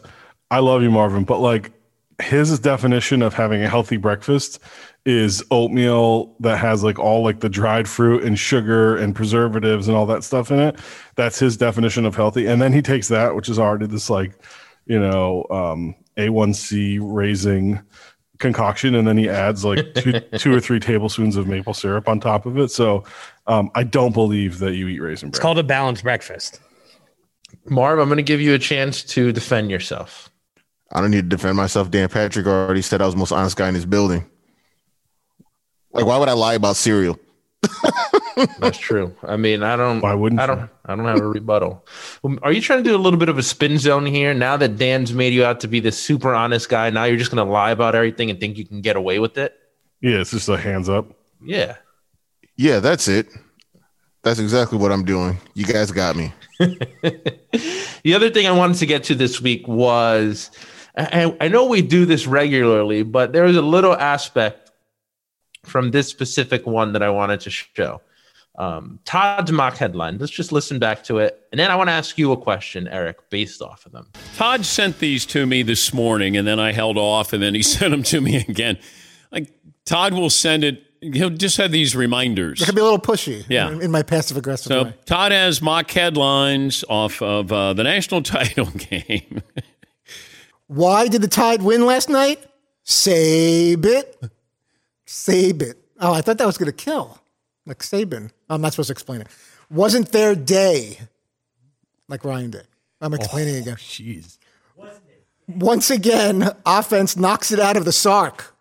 I 0.50 0.60
love 0.60 0.82
you, 0.82 0.90
Marvin, 0.90 1.24
but 1.24 1.40
like 1.40 1.72
his 2.20 2.58
definition 2.58 3.22
of 3.22 3.34
having 3.34 3.62
a 3.62 3.68
healthy 3.68 3.96
breakfast 3.96 4.60
is 5.06 5.42
oatmeal 5.50 6.34
that 6.40 6.58
has 6.58 6.84
like 6.84 6.98
all 6.98 7.22
like 7.24 7.40
the 7.40 7.48
dried 7.48 7.88
fruit 7.88 8.22
and 8.22 8.38
sugar 8.38 8.96
and 8.96 9.14
preservatives 9.14 9.88
and 9.88 9.96
all 9.96 10.06
that 10.06 10.22
stuff 10.22 10.50
in 10.50 10.58
it. 10.58 10.78
That's 11.16 11.38
his 11.38 11.56
definition 11.56 12.04
of 12.04 12.14
healthy. 12.14 12.46
And 12.46 12.60
then 12.60 12.72
he 12.72 12.82
takes 12.82 13.08
that, 13.08 13.34
which 13.34 13.48
is 13.48 13.58
already 13.58 13.86
this 13.86 14.10
like, 14.10 14.32
you 14.86 14.98
know, 14.98 15.46
um, 15.50 15.94
A1C 16.16 16.98
raising 17.00 17.80
concoction, 18.38 18.94
and 18.94 19.06
then 19.06 19.16
he 19.16 19.28
adds 19.28 19.64
like 19.64 19.94
two, 19.94 20.20
two 20.38 20.52
or 20.52 20.60
three 20.60 20.80
tablespoons 20.80 21.36
of 21.36 21.46
maple 21.46 21.74
syrup 21.74 22.08
on 22.08 22.20
top 22.20 22.46
of 22.46 22.58
it. 22.58 22.70
So 22.70 23.04
um, 23.46 23.70
I 23.74 23.84
don't 23.84 24.12
believe 24.12 24.58
that 24.58 24.74
you 24.74 24.88
eat 24.88 25.00
raisin 25.00 25.28
bread. 25.28 25.36
It's 25.36 25.42
called 25.42 25.58
a 25.58 25.62
balanced 25.62 26.02
breakfast. 26.02 26.60
Marv, 27.66 27.98
I'm 27.98 28.08
going 28.08 28.16
to 28.16 28.22
give 28.22 28.40
you 28.40 28.54
a 28.54 28.58
chance 28.58 29.02
to 29.04 29.32
defend 29.32 29.70
yourself. 29.70 30.30
I 30.92 31.00
don't 31.00 31.10
need 31.10 31.30
to 31.30 31.36
defend 31.36 31.56
myself. 31.56 31.90
Dan 31.90 32.08
Patrick 32.08 32.46
already 32.46 32.82
said 32.82 33.00
I 33.00 33.06
was 33.06 33.14
the 33.14 33.18
most 33.18 33.32
honest 33.32 33.56
guy 33.56 33.68
in 33.68 33.74
this 33.74 33.84
building. 33.84 34.28
Like, 35.92 36.06
why 36.06 36.18
would 36.18 36.28
I 36.28 36.32
lie 36.32 36.54
about 36.54 36.76
cereal? 36.76 37.18
That's 38.58 38.78
true. 38.78 39.14
I 39.22 39.36
mean, 39.36 39.62
I 39.62 39.76
don't. 39.76 40.00
Why 40.00 40.14
wouldn't 40.14 40.40
I 40.40 40.46
don't? 40.46 40.70
I 40.86 40.96
don't 40.96 41.04
have 41.04 41.20
a 41.20 41.26
rebuttal. 41.26 41.84
Um, 42.24 42.38
Are 42.42 42.52
you 42.52 42.60
trying 42.60 42.82
to 42.82 42.88
do 42.88 42.96
a 42.96 42.98
little 42.98 43.18
bit 43.18 43.28
of 43.28 43.38
a 43.38 43.42
spin 43.42 43.78
zone 43.78 44.06
here? 44.06 44.32
Now 44.34 44.56
that 44.56 44.78
Dan's 44.78 45.12
made 45.12 45.32
you 45.32 45.44
out 45.44 45.60
to 45.60 45.68
be 45.68 45.80
this 45.80 45.98
super 45.98 46.34
honest 46.34 46.68
guy, 46.68 46.90
now 46.90 47.04
you're 47.04 47.16
just 47.16 47.30
going 47.30 47.44
to 47.44 47.52
lie 47.52 47.70
about 47.70 47.94
everything 47.94 48.30
and 48.30 48.40
think 48.40 48.56
you 48.56 48.64
can 48.64 48.80
get 48.80 48.96
away 48.96 49.18
with 49.18 49.36
it? 49.36 49.54
Yeah, 50.00 50.20
it's 50.20 50.30
just 50.30 50.48
a 50.48 50.56
hands 50.56 50.88
up. 50.88 51.06
Yeah. 51.42 51.76
Yeah, 52.56 52.80
that's 52.80 53.08
it. 53.08 53.28
That's 54.22 54.38
exactly 54.38 54.78
what 54.78 54.92
I'm 54.92 55.04
doing. 55.04 55.38
You 55.54 55.64
guys 55.64 55.90
got 55.90 56.16
me. 56.16 56.32
The 58.02 58.14
other 58.14 58.30
thing 58.30 58.46
I 58.46 58.52
wanted 58.52 58.78
to 58.78 58.86
get 58.86 59.04
to 59.04 59.14
this 59.14 59.40
week 59.40 59.66
was, 59.68 60.50
I, 60.96 61.36
I 61.40 61.48
know 61.48 61.66
we 61.66 61.82
do 61.82 62.06
this 62.06 62.26
regularly, 62.26 63.02
but 63.02 63.32
there 63.32 63.44
was 63.44 63.56
a 63.56 63.62
little 63.62 63.94
aspect 63.94 64.70
from 65.64 65.90
this 65.90 66.08
specific 66.08 66.66
one 66.66 66.92
that 66.94 67.02
I 67.02 67.10
wanted 67.10 67.40
to 67.40 67.50
show. 67.50 68.00
Um, 68.58 68.98
Todd's 69.04 69.52
mock 69.52 69.76
headline. 69.76 70.18
Let's 70.18 70.32
just 70.32 70.52
listen 70.52 70.78
back 70.78 71.04
to 71.04 71.18
it, 71.18 71.40
and 71.52 71.58
then 71.58 71.70
I 71.70 71.76
want 71.76 71.88
to 71.88 71.92
ask 71.92 72.18
you 72.18 72.32
a 72.32 72.36
question, 72.36 72.88
Eric, 72.88 73.30
based 73.30 73.62
off 73.62 73.86
of 73.86 73.92
them. 73.92 74.08
Todd 74.36 74.64
sent 74.64 74.98
these 74.98 75.24
to 75.26 75.46
me 75.46 75.62
this 75.62 75.94
morning, 75.94 76.36
and 76.36 76.46
then 76.46 76.58
I 76.58 76.72
held 76.72 76.98
off, 76.98 77.32
and 77.32 77.42
then 77.42 77.54
he 77.54 77.62
sent 77.62 77.90
them 77.90 78.02
to 78.04 78.20
me 78.20 78.36
again. 78.36 78.78
Like 79.30 79.52
Todd 79.84 80.14
will 80.14 80.30
send 80.30 80.64
it. 80.64 80.84
He'll 81.00 81.30
just 81.30 81.56
have 81.56 81.72
these 81.72 81.96
reminders. 81.96 82.60
It 82.60 82.66
can 82.66 82.74
be 82.74 82.80
a 82.80 82.84
little 82.84 82.98
pushy. 82.98 83.44
Yeah. 83.48 83.70
In, 83.70 83.82
in 83.82 83.90
my 83.90 84.02
passive 84.02 84.36
aggressive 84.36 84.68
So 84.68 84.84
way. 84.84 84.94
Todd 85.06 85.32
has 85.32 85.62
mock 85.62 85.90
headlines 85.90 86.84
off 86.88 87.22
of 87.22 87.50
uh, 87.50 87.72
the 87.72 87.84
national 87.84 88.22
title 88.24 88.66
game. 88.66 89.42
Why 90.66 91.08
did 91.08 91.22
the 91.22 91.28
Tide 91.28 91.62
win 91.62 91.86
last 91.86 92.08
night? 92.08 92.44
Save 92.84 93.84
it. 93.86 94.22
Save 95.06 95.62
it. 95.62 95.78
Oh, 95.98 96.12
I 96.12 96.20
thought 96.20 96.38
that 96.38 96.46
was 96.46 96.58
going 96.58 96.70
to 96.70 96.76
kill. 96.76 97.18
Like 97.66 97.78
Saban. 97.78 98.30
I'm 98.48 98.60
not 98.60 98.72
supposed 98.72 98.88
to 98.88 98.92
explain 98.92 99.20
it. 99.20 99.28
wasn't 99.70 100.12
their 100.12 100.34
day, 100.34 100.98
like 102.08 102.24
Ryan 102.24 102.50
did. 102.50 102.66
I'm 103.00 103.14
explaining 103.14 103.56
again. 103.56 103.76
Jeez. 103.76 104.38
Once 105.48 105.90
again, 105.90 106.48
offense 106.64 107.16
knocks 107.16 107.50
it 107.50 107.58
out 107.58 107.76
of 107.76 107.84
the 107.84 107.92
Sark. 107.92 108.54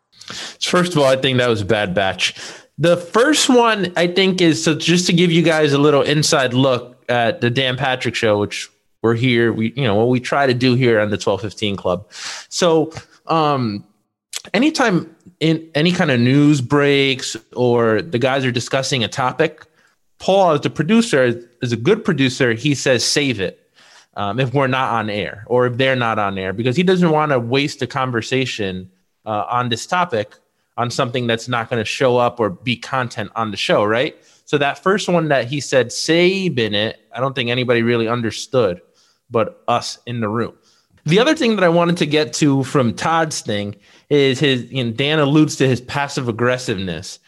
First 0.61 0.93
of 0.93 0.99
all, 0.99 1.05
I 1.05 1.15
think 1.15 1.37
that 1.37 1.49
was 1.49 1.61
a 1.61 1.65
bad 1.65 1.93
batch. 1.93 2.35
The 2.77 2.95
first 2.95 3.49
one, 3.49 3.91
I 3.97 4.07
think, 4.07 4.41
is 4.41 4.63
so 4.63 4.73
just 4.73 5.05
to 5.07 5.13
give 5.13 5.31
you 5.31 5.41
guys 5.41 5.73
a 5.73 5.77
little 5.77 6.01
inside 6.01 6.53
look 6.53 7.03
at 7.09 7.41
the 7.41 7.49
Dan 7.49 7.75
Patrick 7.75 8.15
Show, 8.15 8.39
which 8.39 8.69
we're 9.01 9.15
here. 9.15 9.51
We, 9.51 9.73
you 9.75 9.83
know, 9.83 9.95
what 9.95 10.07
we 10.07 10.19
try 10.19 10.47
to 10.47 10.53
do 10.53 10.75
here 10.75 10.99
on 10.99 11.09
the 11.09 11.17
1215 11.17 11.75
Club. 11.75 12.07
So, 12.49 12.93
um, 13.27 13.83
anytime 14.53 15.13
in 15.39 15.69
any 15.75 15.91
kind 15.91 16.11
of 16.11 16.19
news 16.19 16.61
breaks 16.61 17.35
or 17.55 18.01
the 18.01 18.19
guys 18.19 18.45
are 18.45 18.51
discussing 18.51 19.03
a 19.03 19.07
topic, 19.07 19.65
Paul, 20.19 20.51
as 20.51 20.61
the 20.61 20.69
producer, 20.69 21.41
is 21.61 21.71
a 21.71 21.77
good 21.77 22.03
producer. 22.03 22.53
He 22.53 22.75
says, 22.75 23.05
save 23.05 23.39
it 23.39 23.69
um, 24.15 24.39
if 24.39 24.53
we're 24.53 24.67
not 24.67 24.93
on 24.93 25.09
air 25.09 25.43
or 25.47 25.65
if 25.65 25.77
they're 25.77 25.95
not 25.95 26.19
on 26.19 26.37
air 26.37 26.53
because 26.53 26.75
he 26.75 26.83
doesn't 26.83 27.09
want 27.09 27.31
to 27.31 27.39
waste 27.39 27.81
a 27.81 27.87
conversation 27.87 28.89
uh, 29.29 29.45
on 29.47 29.69
this 29.69 29.85
topic 29.85 30.33
on 30.75 30.89
something 30.89 31.27
that's 31.27 31.47
not 31.47 31.69
going 31.69 31.79
to 31.79 31.85
show 31.85 32.17
up 32.17 32.39
or 32.39 32.49
be 32.49 32.75
content 32.75 33.29
on 33.35 33.51
the 33.51 33.57
show, 33.57 33.83
right? 33.83 34.17
So 34.45 34.57
that 34.57 34.81
first 34.81 35.07
one 35.07 35.27
that 35.27 35.45
he 35.45 35.59
said 35.59 35.91
save 35.91 36.57
in 36.57 36.73
it, 36.73 36.99
I 37.13 37.19
don't 37.19 37.35
think 37.35 37.51
anybody 37.51 37.83
really 37.83 38.07
understood, 38.07 38.81
but 39.29 39.61
us 39.67 39.99
in 40.07 40.21
the 40.21 40.29
room. 40.29 40.57
The 41.05 41.19
other 41.19 41.35
thing 41.35 41.55
that 41.55 41.63
I 41.63 41.69
wanted 41.69 41.97
to 41.97 42.07
get 42.07 42.33
to 42.33 42.63
from 42.63 42.95
Todd's 42.95 43.41
thing 43.41 43.75
is 44.09 44.39
his, 44.39 44.71
know, 44.83 44.91
Dan 44.91 45.19
alludes 45.19 45.55
to 45.57 45.67
his 45.67 45.79
passive 45.79 46.27
aggressiveness. 46.27 47.19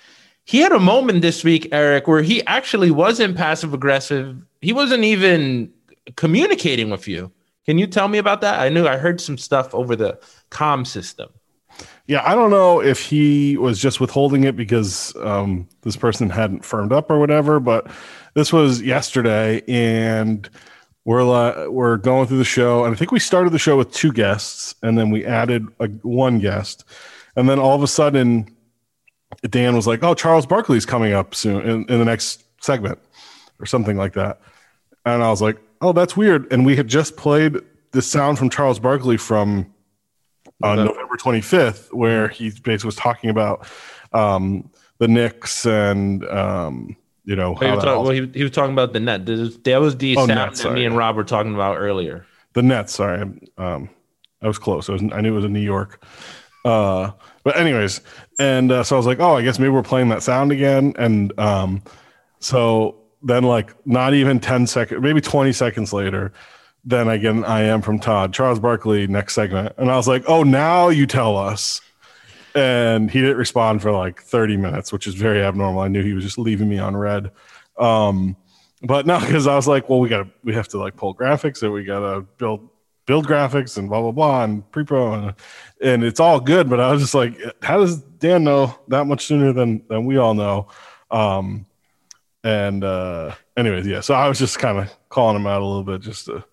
He 0.45 0.57
had 0.57 0.71
a 0.71 0.79
moment 0.79 1.21
this 1.21 1.43
week, 1.43 1.69
Eric, 1.71 2.07
where 2.07 2.23
he 2.23 2.43
actually 2.47 2.89
wasn't 2.89 3.37
passive 3.37 3.75
aggressive. 3.75 4.43
He 4.61 4.73
wasn't 4.73 5.03
even 5.03 5.71
communicating 6.15 6.89
with 6.89 7.07
you. 7.07 7.31
Can 7.65 7.77
you 7.77 7.85
tell 7.85 8.07
me 8.07 8.17
about 8.17 8.41
that? 8.41 8.59
I 8.59 8.69
knew 8.69 8.87
I 8.87 8.97
heard 8.97 9.21
some 9.21 9.37
stuff 9.37 9.75
over 9.75 9.95
the 9.95 10.19
com 10.49 10.83
system. 10.83 11.29
Yeah, 12.07 12.23
I 12.25 12.35
don't 12.35 12.49
know 12.49 12.81
if 12.81 12.99
he 13.05 13.57
was 13.57 13.79
just 13.79 13.99
withholding 13.99 14.43
it 14.43 14.55
because 14.55 15.15
um, 15.17 15.67
this 15.81 15.95
person 15.95 16.29
hadn't 16.29 16.65
firmed 16.65 16.91
up 16.91 17.09
or 17.09 17.19
whatever, 17.19 17.59
but 17.59 17.89
this 18.33 18.51
was 18.51 18.81
yesterday, 18.81 19.61
and 19.67 20.49
we're 21.05 21.21
uh, 21.21 21.69
we're 21.69 21.97
going 21.97 22.27
through 22.27 22.37
the 22.37 22.43
show, 22.43 22.83
and 22.85 22.93
I 22.93 22.97
think 22.97 23.11
we 23.11 23.19
started 23.19 23.51
the 23.51 23.59
show 23.59 23.77
with 23.77 23.91
two 23.91 24.11
guests, 24.11 24.75
and 24.83 24.97
then 24.97 25.09
we 25.09 25.25
added 25.25 25.67
a, 25.79 25.87
one 25.87 26.39
guest, 26.39 26.83
and 27.35 27.49
then 27.49 27.59
all 27.59 27.75
of 27.75 27.83
a 27.83 27.87
sudden, 27.87 28.55
Dan 29.49 29.75
was 29.75 29.87
like, 29.87 30.03
"Oh, 30.03 30.13
Charles 30.13 30.45
Barkley's 30.45 30.85
coming 30.85 31.13
up 31.13 31.33
soon 31.33 31.61
in, 31.61 31.85
in 31.85 31.99
the 31.99 32.05
next 32.05 32.43
segment, 32.61 32.99
or 33.59 33.65
something 33.65 33.97
like 33.97 34.13
that," 34.13 34.41
and 35.05 35.23
I 35.23 35.29
was 35.29 35.41
like, 35.41 35.57
"Oh, 35.81 35.93
that's 35.93 36.15
weird," 36.15 36.51
and 36.51 36.65
we 36.65 36.75
had 36.75 36.87
just 36.87 37.15
played 37.15 37.55
the 37.91 38.01
sound 38.01 38.37
from 38.37 38.49
Charles 38.49 38.79
Barkley 38.79 39.17
from 39.17 39.70
on 40.63 40.79
Okay. 40.79 40.87
November 40.89 41.15
25th, 41.17 41.93
where 41.93 42.27
he 42.27 42.49
basically 42.49 42.87
was 42.87 42.95
talking 42.95 43.29
about 43.29 43.67
um, 44.13 44.69
the 44.99 45.07
Knicks 45.07 45.65
and 45.65 46.23
um, 46.29 46.95
you 47.25 47.35
know 47.35 47.51
was, 47.53 47.83
all- 47.85 48.03
well, 48.03 48.11
he, 48.11 48.29
he 48.33 48.43
was 48.43 48.51
talking 48.51 48.73
about 48.73 48.93
the 48.93 48.99
net. 48.99 49.25
That 49.25 49.77
was 49.79 49.97
the 49.97 50.15
Oh, 50.17 50.27
sound 50.27 50.27
net, 50.29 50.49
that 50.51 50.57
sorry. 50.57 50.75
me 50.75 50.85
and 50.85 50.95
Rob 50.97 51.15
were 51.15 51.23
talking 51.23 51.53
about 51.53 51.77
earlier. 51.77 52.25
the 52.53 52.61
Nets. 52.63 52.93
Sorry, 52.93 53.21
um, 53.57 53.89
I 54.41 54.47
was 54.47 54.57
close. 54.57 54.89
I, 54.89 54.93
was, 54.93 55.03
I 55.13 55.21
knew 55.21 55.33
it 55.33 55.35
was 55.35 55.45
in 55.45 55.53
New 55.53 55.59
York. 55.59 56.03
Uh, 56.63 57.11
but 57.43 57.57
anyways, 57.57 58.01
and 58.37 58.71
uh, 58.71 58.83
so 58.83 58.95
I 58.95 58.97
was 58.97 59.07
like, 59.07 59.19
oh, 59.19 59.35
I 59.37 59.41
guess 59.41 59.57
maybe 59.57 59.69
we're 59.69 59.81
playing 59.81 60.09
that 60.09 60.21
sound 60.21 60.51
again. 60.51 60.93
And 60.97 61.37
um, 61.39 61.81
so 62.39 62.97
then, 63.23 63.43
like, 63.43 63.73
not 63.87 64.13
even 64.13 64.39
10 64.39 64.67
seconds, 64.67 65.01
maybe 65.01 65.21
20 65.21 65.51
seconds 65.53 65.91
later, 65.93 66.33
then 66.83 67.07
I 67.07 67.17
get 67.17 67.35
an 67.35 67.43
IM 67.43 67.81
from 67.81 67.99
Todd, 67.99 68.33
Charles 68.33 68.59
Barkley, 68.59 69.07
next 69.07 69.35
segment. 69.35 69.73
And 69.77 69.91
I 69.91 69.95
was 69.95 70.07
like, 70.07 70.23
oh, 70.27 70.43
now 70.43 70.89
you 70.89 71.05
tell 71.05 71.37
us. 71.37 71.81
And 72.55 73.09
he 73.09 73.21
didn't 73.21 73.37
respond 73.37 73.81
for 73.81 73.91
like 73.91 74.21
30 74.21 74.57
minutes, 74.57 74.91
which 74.91 75.07
is 75.07 75.13
very 75.13 75.41
abnormal. 75.41 75.81
I 75.81 75.87
knew 75.87 76.03
he 76.03 76.13
was 76.13 76.23
just 76.23 76.37
leaving 76.37 76.67
me 76.67 76.79
on 76.79 76.97
read. 76.97 77.31
Um, 77.77 78.35
but 78.81 79.05
no, 79.05 79.19
because 79.19 79.47
I 79.47 79.55
was 79.55 79.67
like, 79.67 79.89
well, 79.89 79.99
we 79.99 80.09
got 80.09 80.23
to, 80.23 80.29
we 80.43 80.53
have 80.53 80.67
to 80.69 80.79
like 80.79 80.95
pull 80.95 81.15
graphics 81.15 81.61
and 81.61 81.71
we 81.71 81.83
got 81.83 81.99
to 81.99 82.21
build, 82.37 82.67
build 83.05 83.27
graphics 83.27 83.77
and 83.77 83.87
blah, 83.87 84.01
blah, 84.01 84.11
blah, 84.11 84.43
and 84.43 84.69
pre 84.71 84.83
pro. 84.83 85.13
And, 85.13 85.33
and 85.81 86.03
it's 86.03 86.19
all 86.19 86.39
good. 86.39 86.69
But 86.69 86.79
I 86.79 86.91
was 86.91 87.01
just 87.01 87.13
like, 87.13 87.39
how 87.61 87.77
does 87.77 87.97
Dan 87.97 88.43
know 88.43 88.75
that 88.87 89.05
much 89.05 89.25
sooner 89.25 89.53
than, 89.53 89.83
than 89.87 90.05
we 90.05 90.17
all 90.17 90.33
know? 90.33 90.67
Um, 91.11 91.67
and, 92.43 92.83
uh, 92.83 93.35
anyways, 93.55 93.85
yeah. 93.85 94.01
So 94.01 94.15
I 94.15 94.27
was 94.27 94.39
just 94.39 94.57
kind 94.57 94.79
of 94.79 94.91
calling 95.09 95.35
him 95.35 95.45
out 95.45 95.61
a 95.61 95.65
little 95.65 95.83
bit 95.83 96.01
just 96.01 96.25
to, 96.25 96.43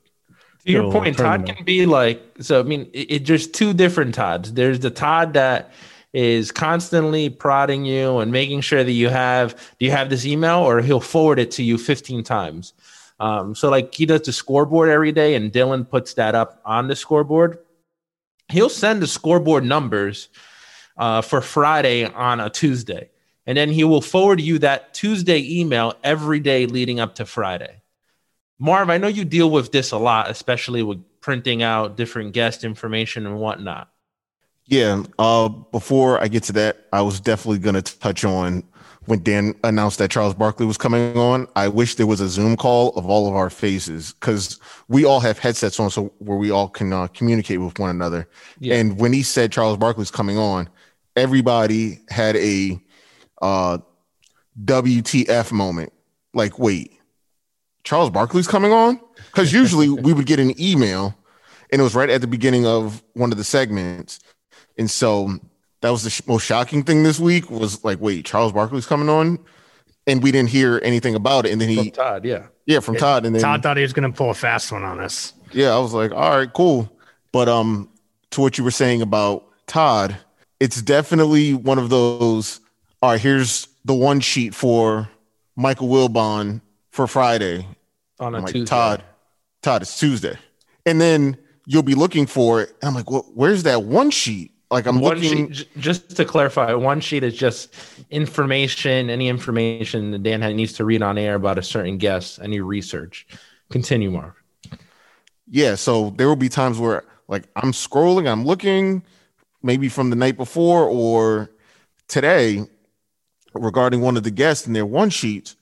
To 0.68 0.72
your 0.72 0.92
point, 0.92 1.16
Todd 1.16 1.46
can 1.46 1.64
be 1.64 1.86
like 1.86 2.22
so. 2.40 2.60
I 2.60 2.62
mean, 2.62 2.90
it, 2.92 3.10
it, 3.10 3.26
there's 3.26 3.46
two 3.46 3.72
different 3.72 4.14
Todds. 4.14 4.52
There's 4.52 4.80
the 4.80 4.90
Todd 4.90 5.32
that 5.32 5.72
is 6.12 6.52
constantly 6.52 7.30
prodding 7.30 7.86
you 7.86 8.18
and 8.18 8.30
making 8.30 8.60
sure 8.60 8.84
that 8.84 8.92
you 8.92 9.08
have 9.08 9.54
do 9.78 9.86
you 9.86 9.90
have 9.92 10.10
this 10.10 10.26
email 10.26 10.58
or 10.58 10.82
he'll 10.82 11.00
forward 11.00 11.38
it 11.38 11.50
to 11.52 11.62
you 11.62 11.78
15 11.78 12.22
times. 12.22 12.74
Um, 13.18 13.54
so 13.54 13.70
like 13.70 13.94
he 13.94 14.04
does 14.04 14.22
the 14.22 14.32
scoreboard 14.32 14.90
every 14.90 15.10
day, 15.10 15.34
and 15.34 15.50
Dylan 15.50 15.88
puts 15.88 16.14
that 16.14 16.34
up 16.34 16.60
on 16.66 16.86
the 16.86 16.96
scoreboard. 16.96 17.60
He'll 18.50 18.68
send 18.68 19.02
the 19.02 19.06
scoreboard 19.06 19.64
numbers 19.64 20.28
uh, 20.98 21.22
for 21.22 21.40
Friday 21.40 22.04
on 22.04 22.40
a 22.40 22.50
Tuesday, 22.50 23.08
and 23.46 23.56
then 23.56 23.70
he 23.70 23.84
will 23.84 24.02
forward 24.02 24.38
you 24.38 24.58
that 24.58 24.92
Tuesday 24.92 25.42
email 25.60 25.94
every 26.04 26.40
day 26.40 26.66
leading 26.66 27.00
up 27.00 27.14
to 27.14 27.24
Friday. 27.24 27.80
Marv, 28.58 28.90
I 28.90 28.98
know 28.98 29.08
you 29.08 29.24
deal 29.24 29.50
with 29.50 29.72
this 29.72 29.92
a 29.92 29.98
lot, 29.98 30.30
especially 30.30 30.82
with 30.82 30.98
printing 31.20 31.62
out 31.62 31.96
different 31.96 32.32
guest 32.32 32.64
information 32.64 33.26
and 33.26 33.38
whatnot. 33.38 33.90
Yeah. 34.66 35.04
Uh, 35.18 35.48
before 35.48 36.22
I 36.22 36.28
get 36.28 36.42
to 36.44 36.52
that, 36.54 36.86
I 36.92 37.02
was 37.02 37.20
definitely 37.20 37.58
going 37.58 37.74
to 37.74 37.98
touch 37.98 38.24
on 38.24 38.62
when 39.06 39.22
Dan 39.22 39.54
announced 39.64 39.98
that 39.98 40.10
Charles 40.10 40.34
Barkley 40.34 40.66
was 40.66 40.76
coming 40.76 41.16
on. 41.16 41.48
I 41.56 41.68
wish 41.68 41.94
there 41.94 42.06
was 42.06 42.20
a 42.20 42.28
Zoom 42.28 42.56
call 42.56 42.90
of 42.90 43.06
all 43.06 43.26
of 43.26 43.34
our 43.34 43.48
faces 43.48 44.12
because 44.12 44.60
we 44.88 45.06
all 45.06 45.20
have 45.20 45.38
headsets 45.38 45.80
on, 45.80 45.90
so 45.90 46.12
where 46.18 46.36
we 46.36 46.50
all 46.50 46.68
can 46.68 46.92
uh, 46.92 47.06
communicate 47.08 47.60
with 47.60 47.78
one 47.78 47.88
another. 47.88 48.28
Yeah. 48.58 48.74
And 48.74 48.98
when 48.98 49.14
he 49.14 49.22
said 49.22 49.50
Charles 49.50 49.78
Barkley's 49.78 50.10
coming 50.10 50.36
on, 50.36 50.68
everybody 51.16 52.00
had 52.10 52.36
a 52.36 52.78
uh, 53.40 53.78
WTF 54.62 55.52
moment. 55.52 55.92
Like, 56.34 56.58
wait, 56.58 56.97
Charles 57.84 58.10
Barkley's 58.10 58.46
coming 58.48 58.72
on? 58.72 59.00
Because 59.26 59.52
usually 59.52 59.88
we 60.06 60.12
would 60.12 60.26
get 60.26 60.40
an 60.40 60.60
email 60.60 61.14
and 61.70 61.80
it 61.80 61.82
was 61.82 61.94
right 61.94 62.10
at 62.10 62.20
the 62.20 62.26
beginning 62.26 62.66
of 62.66 63.02
one 63.14 63.32
of 63.32 63.38
the 63.38 63.44
segments. 63.44 64.20
And 64.78 64.90
so 64.90 65.38
that 65.80 65.90
was 65.90 66.02
the 66.02 66.10
sh- 66.10 66.26
most 66.26 66.44
shocking 66.44 66.82
thing 66.82 67.02
this 67.02 67.20
week 67.20 67.50
was 67.50 67.84
like, 67.84 68.00
wait, 68.00 68.24
Charles 68.24 68.52
Barkley's 68.52 68.86
coming 68.86 69.08
on? 69.08 69.38
And 70.06 70.22
we 70.22 70.32
didn't 70.32 70.48
hear 70.50 70.80
anything 70.82 71.14
about 71.14 71.44
it. 71.44 71.52
And 71.52 71.60
then 71.60 71.68
he, 71.68 71.76
From 71.76 71.90
Todd, 71.90 72.24
yeah. 72.24 72.46
yeah, 72.66 72.80
from 72.80 72.96
Todd. 72.96 73.26
And 73.26 73.34
then, 73.34 73.42
Todd 73.42 73.62
thought 73.62 73.76
he 73.76 73.82
was 73.82 73.92
going 73.92 74.10
to 74.10 74.16
pull 74.16 74.30
a 74.30 74.34
fast 74.34 74.72
one 74.72 74.82
on 74.82 75.00
us. 75.00 75.34
yeah, 75.52 75.74
I 75.74 75.78
was 75.78 75.92
like, 75.92 76.12
all 76.12 76.38
right, 76.38 76.50
cool. 76.52 76.90
But 77.30 77.48
um, 77.48 77.90
to 78.30 78.40
what 78.40 78.56
you 78.56 78.64
were 78.64 78.70
saying 78.70 79.02
about 79.02 79.44
Todd, 79.66 80.16
it's 80.60 80.80
definitely 80.80 81.52
one 81.52 81.78
of 81.78 81.90
those. 81.90 82.60
All 83.02 83.10
right, 83.10 83.20
here's 83.20 83.68
the 83.84 83.94
one 83.94 84.20
sheet 84.20 84.54
for 84.54 85.10
Michael 85.56 85.88
Wilbon 85.88 86.62
for 86.98 87.06
Friday. 87.06 87.64
On 88.18 88.34
a 88.34 88.38
I'm 88.38 88.42
like, 88.42 88.52
Tuesday. 88.52 88.68
Todd, 88.68 89.04
Todd, 89.62 89.82
it's 89.82 89.96
Tuesday. 90.00 90.36
And 90.84 91.00
then 91.00 91.38
you'll 91.64 91.84
be 91.84 91.94
looking 91.94 92.26
for 92.26 92.60
it. 92.60 92.70
And 92.82 92.88
I'm 92.88 92.94
like, 92.96 93.08
well, 93.08 93.24
where's 93.34 93.62
that 93.62 93.84
one 93.84 94.10
sheet? 94.10 94.50
Like 94.72 94.84
I'm 94.84 94.98
one 94.98 95.14
looking. 95.14 95.52
sheet, 95.52 95.68
just 95.78 96.16
to 96.16 96.24
clarify, 96.24 96.74
one 96.74 97.00
sheet 97.00 97.22
is 97.22 97.36
just 97.36 97.72
information, 98.10 99.10
any 99.10 99.28
information 99.28 100.10
that 100.10 100.24
Dan 100.24 100.40
needs 100.56 100.72
to 100.72 100.84
read 100.84 101.00
on 101.00 101.18
air 101.18 101.36
about 101.36 101.56
a 101.56 101.62
certain 101.62 101.98
guest, 101.98 102.40
any 102.42 102.58
research. 102.58 103.28
Continue, 103.70 104.10
Marv. 104.10 104.34
Yeah, 105.46 105.76
so 105.76 106.10
there 106.10 106.26
will 106.26 106.34
be 106.34 106.48
times 106.48 106.80
where 106.80 107.04
like 107.28 107.44
I'm 107.54 107.70
scrolling, 107.70 108.28
I'm 108.28 108.44
looking, 108.44 109.04
maybe 109.62 109.88
from 109.88 110.10
the 110.10 110.16
night 110.16 110.36
before 110.36 110.82
or 110.82 111.48
today 112.08 112.66
regarding 113.54 114.00
one 114.00 114.16
of 114.16 114.24
the 114.24 114.32
guests 114.32 114.66
in 114.66 114.72
their 114.72 114.84
one 114.84 115.10
sheet. 115.10 115.54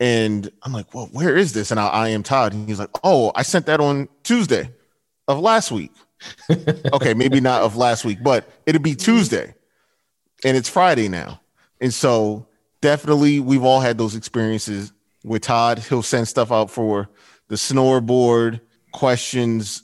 And 0.00 0.50
I'm 0.62 0.72
like, 0.72 0.94
well, 0.94 1.08
where 1.12 1.36
is 1.36 1.52
this? 1.52 1.70
And 1.70 1.80
I, 1.80 1.88
I 1.88 2.08
am 2.08 2.22
Todd. 2.22 2.52
And 2.52 2.68
he's 2.68 2.78
like, 2.78 2.90
oh, 3.02 3.32
I 3.34 3.42
sent 3.42 3.66
that 3.66 3.80
on 3.80 4.08
Tuesday 4.22 4.70
of 5.26 5.40
last 5.40 5.70
week. 5.70 5.92
okay, 6.92 7.14
maybe 7.14 7.40
not 7.40 7.62
of 7.62 7.76
last 7.76 8.04
week, 8.04 8.18
but 8.22 8.48
it'll 8.66 8.82
be 8.82 8.94
Tuesday. 8.94 9.54
And 10.44 10.56
it's 10.56 10.68
Friday 10.68 11.08
now. 11.08 11.40
And 11.80 11.92
so 11.92 12.46
definitely 12.80 13.40
we've 13.40 13.64
all 13.64 13.80
had 13.80 13.98
those 13.98 14.14
experiences 14.14 14.92
with 15.24 15.42
Todd. 15.42 15.78
He'll 15.78 16.02
send 16.02 16.28
stuff 16.28 16.52
out 16.52 16.70
for 16.70 17.08
the 17.48 17.56
snoreboard 17.56 18.60
questions 18.92 19.82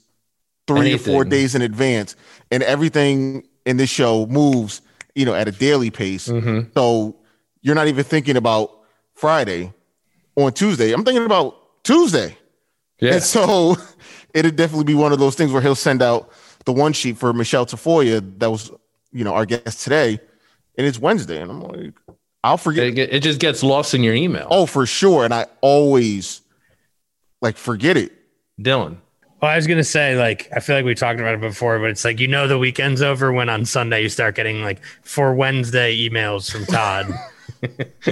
three 0.67 0.93
to 0.93 0.99
four 0.99 1.25
days 1.25 1.55
in 1.55 1.63
advance. 1.63 2.17
And 2.51 2.63
everything 2.63 3.47
in 3.67 3.77
this 3.77 3.91
show 3.91 4.27
moves, 4.27 4.81
you 5.15 5.25
know, 5.25 5.35
at 5.35 5.49
a 5.49 5.53
daily 5.53 5.91
pace. 5.91 6.29
Mm-hmm. 6.29 6.71
So 6.75 7.17
you're 7.63 7.75
not 7.75 7.89
even 7.89 8.05
thinking 8.05 8.37
about 8.37 8.71
Friday. 9.15 9.73
On 10.37 10.53
Tuesday. 10.53 10.93
I'm 10.93 11.05
thinking 11.05 11.25
about 11.25 11.83
Tuesday. 11.85 12.37
Yeah. 13.01 13.15
And 13.15 13.23
so 13.23 13.77
it'd 14.35 14.57
definitely 14.57 14.85
be 14.85 14.95
one 14.95 15.13
of 15.13 15.19
those 15.19 15.35
things 15.35 15.53
where 15.53 15.63
he'll 15.63 15.75
send 15.75 16.03
out 16.03 16.31
the 16.65 16.73
one 16.73 16.93
sheet 16.93 17.17
for 17.17 17.33
Michelle 17.33 17.67
Tafoya 17.67 18.39
that 18.39 18.51
was, 18.51 18.71
you 19.13 19.25
know, 19.25 19.35
our 19.35 19.47
guest 19.47 19.83
today, 19.83 20.19
and 20.77 20.87
it's 20.87 20.99
Wednesday, 20.99 21.41
and 21.41 21.51
I'm 21.51 21.61
like, 21.61 21.95
I'll 22.43 22.59
forget. 22.59 22.87
It, 22.87 22.99
it 22.99 23.23
just 23.23 23.41
gets 23.41 23.63
lost 23.63 23.95
in 23.95 24.03
your 24.03 24.15
email. 24.15 24.47
Oh, 24.51 24.67
for 24.67 24.87
sure, 24.87 25.25
and 25.25 25.33
I 25.33 25.47
always 25.61 26.43
like 27.41 27.57
forget 27.57 27.97
it. 27.97 28.13
Dylan. 28.61 28.99
Well, 29.41 29.51
I 29.51 29.57
was 29.57 29.67
gonna 29.67 29.85
say, 29.85 30.17
like, 30.17 30.49
I 30.55 30.61
feel 30.61 30.77
like 30.77 30.85
we 30.85 30.95
talked 30.95 31.21
about 31.21 31.35
it 31.35 31.41
before, 31.41 31.79
but 31.79 31.91
it's 31.91 32.05
like 32.05 32.21
you 32.21 32.29
know 32.29 32.49
the 32.49 32.59
weekend's 32.59 33.03
over 33.03 33.33
when 33.33 33.49
on 33.49 33.65
Sunday 33.65 34.03
you 34.03 34.09
start 34.09 34.35
getting 34.35 34.63
like 34.63 34.83
for 35.03 35.35
Wednesday 35.35 35.97
emails 35.97 36.51
from 36.51 36.67
Todd, 36.67 37.13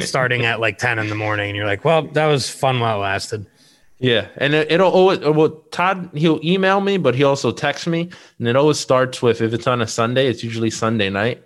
starting 0.00 0.44
at 0.44 0.60
like 0.60 0.78
ten 0.78 0.98
in 0.98 1.08
the 1.08 1.14
morning, 1.14 1.48
and 1.50 1.56
you're 1.56 1.66
like, 1.66 1.84
well, 1.84 2.02
that 2.02 2.26
was 2.26 2.48
fun 2.48 2.80
while 2.80 2.98
it 2.98 3.02
lasted. 3.02 3.46
Yeah, 3.98 4.26
and 4.36 4.52
it, 4.54 4.70
it'll 4.72 4.90
always 4.90 5.24
uh, 5.24 5.32
well 5.32 5.50
Todd 5.70 6.10
he'll 6.14 6.40
email 6.44 6.80
me, 6.80 6.96
but 6.96 7.14
he 7.14 7.22
also 7.22 7.52
texts 7.52 7.86
me, 7.86 8.10
and 8.38 8.48
it 8.48 8.56
always 8.56 8.78
starts 8.78 9.22
with 9.22 9.40
if 9.40 9.52
it's 9.52 9.66
on 9.66 9.80
a 9.80 9.86
Sunday, 9.86 10.26
it's 10.26 10.42
usually 10.42 10.70
Sunday 10.70 11.08
night. 11.08 11.42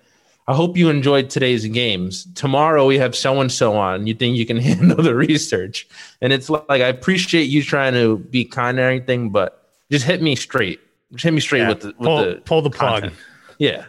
I 0.49 0.55
hope 0.55 0.77
you 0.77 0.89
enjoyed 0.89 1.29
today's 1.29 1.67
games. 1.67 2.27
Tomorrow 2.35 2.87
we 2.87 2.99
have 2.99 3.17
so 3.17 3.41
and 3.41 3.51
so 3.51 3.77
on. 3.77 4.07
You 4.07 4.15
think 4.15 4.37
you 4.37 4.47
can 4.47 4.57
handle 4.71 5.03
the 5.03 5.15
research? 5.15 5.87
And 6.23 6.33
it's 6.33 6.49
like 6.49 6.71
I 6.71 6.87
appreciate 6.87 7.45
you 7.45 7.63
trying 7.63 7.95
to 7.95 8.19
be 8.19 8.45
kind 8.45 8.79
and 8.79 8.85
everything, 8.87 9.31
but 9.31 9.69
just 9.91 10.07
hit 10.07 10.23
me 10.23 10.35
straight. 10.37 10.81
Just 11.13 11.25
hit 11.25 11.33
me 11.35 11.41
straight 11.41 11.61
Yeah, 11.61 11.69
with 11.71 11.81
the 11.81 11.87
with 11.89 11.97
pull- 11.99 12.19
the 12.25 12.35
pull 12.45 12.63
the 12.63 12.71
plug. 12.71 13.03
content. 13.03 13.21
Yeah. 13.59 13.87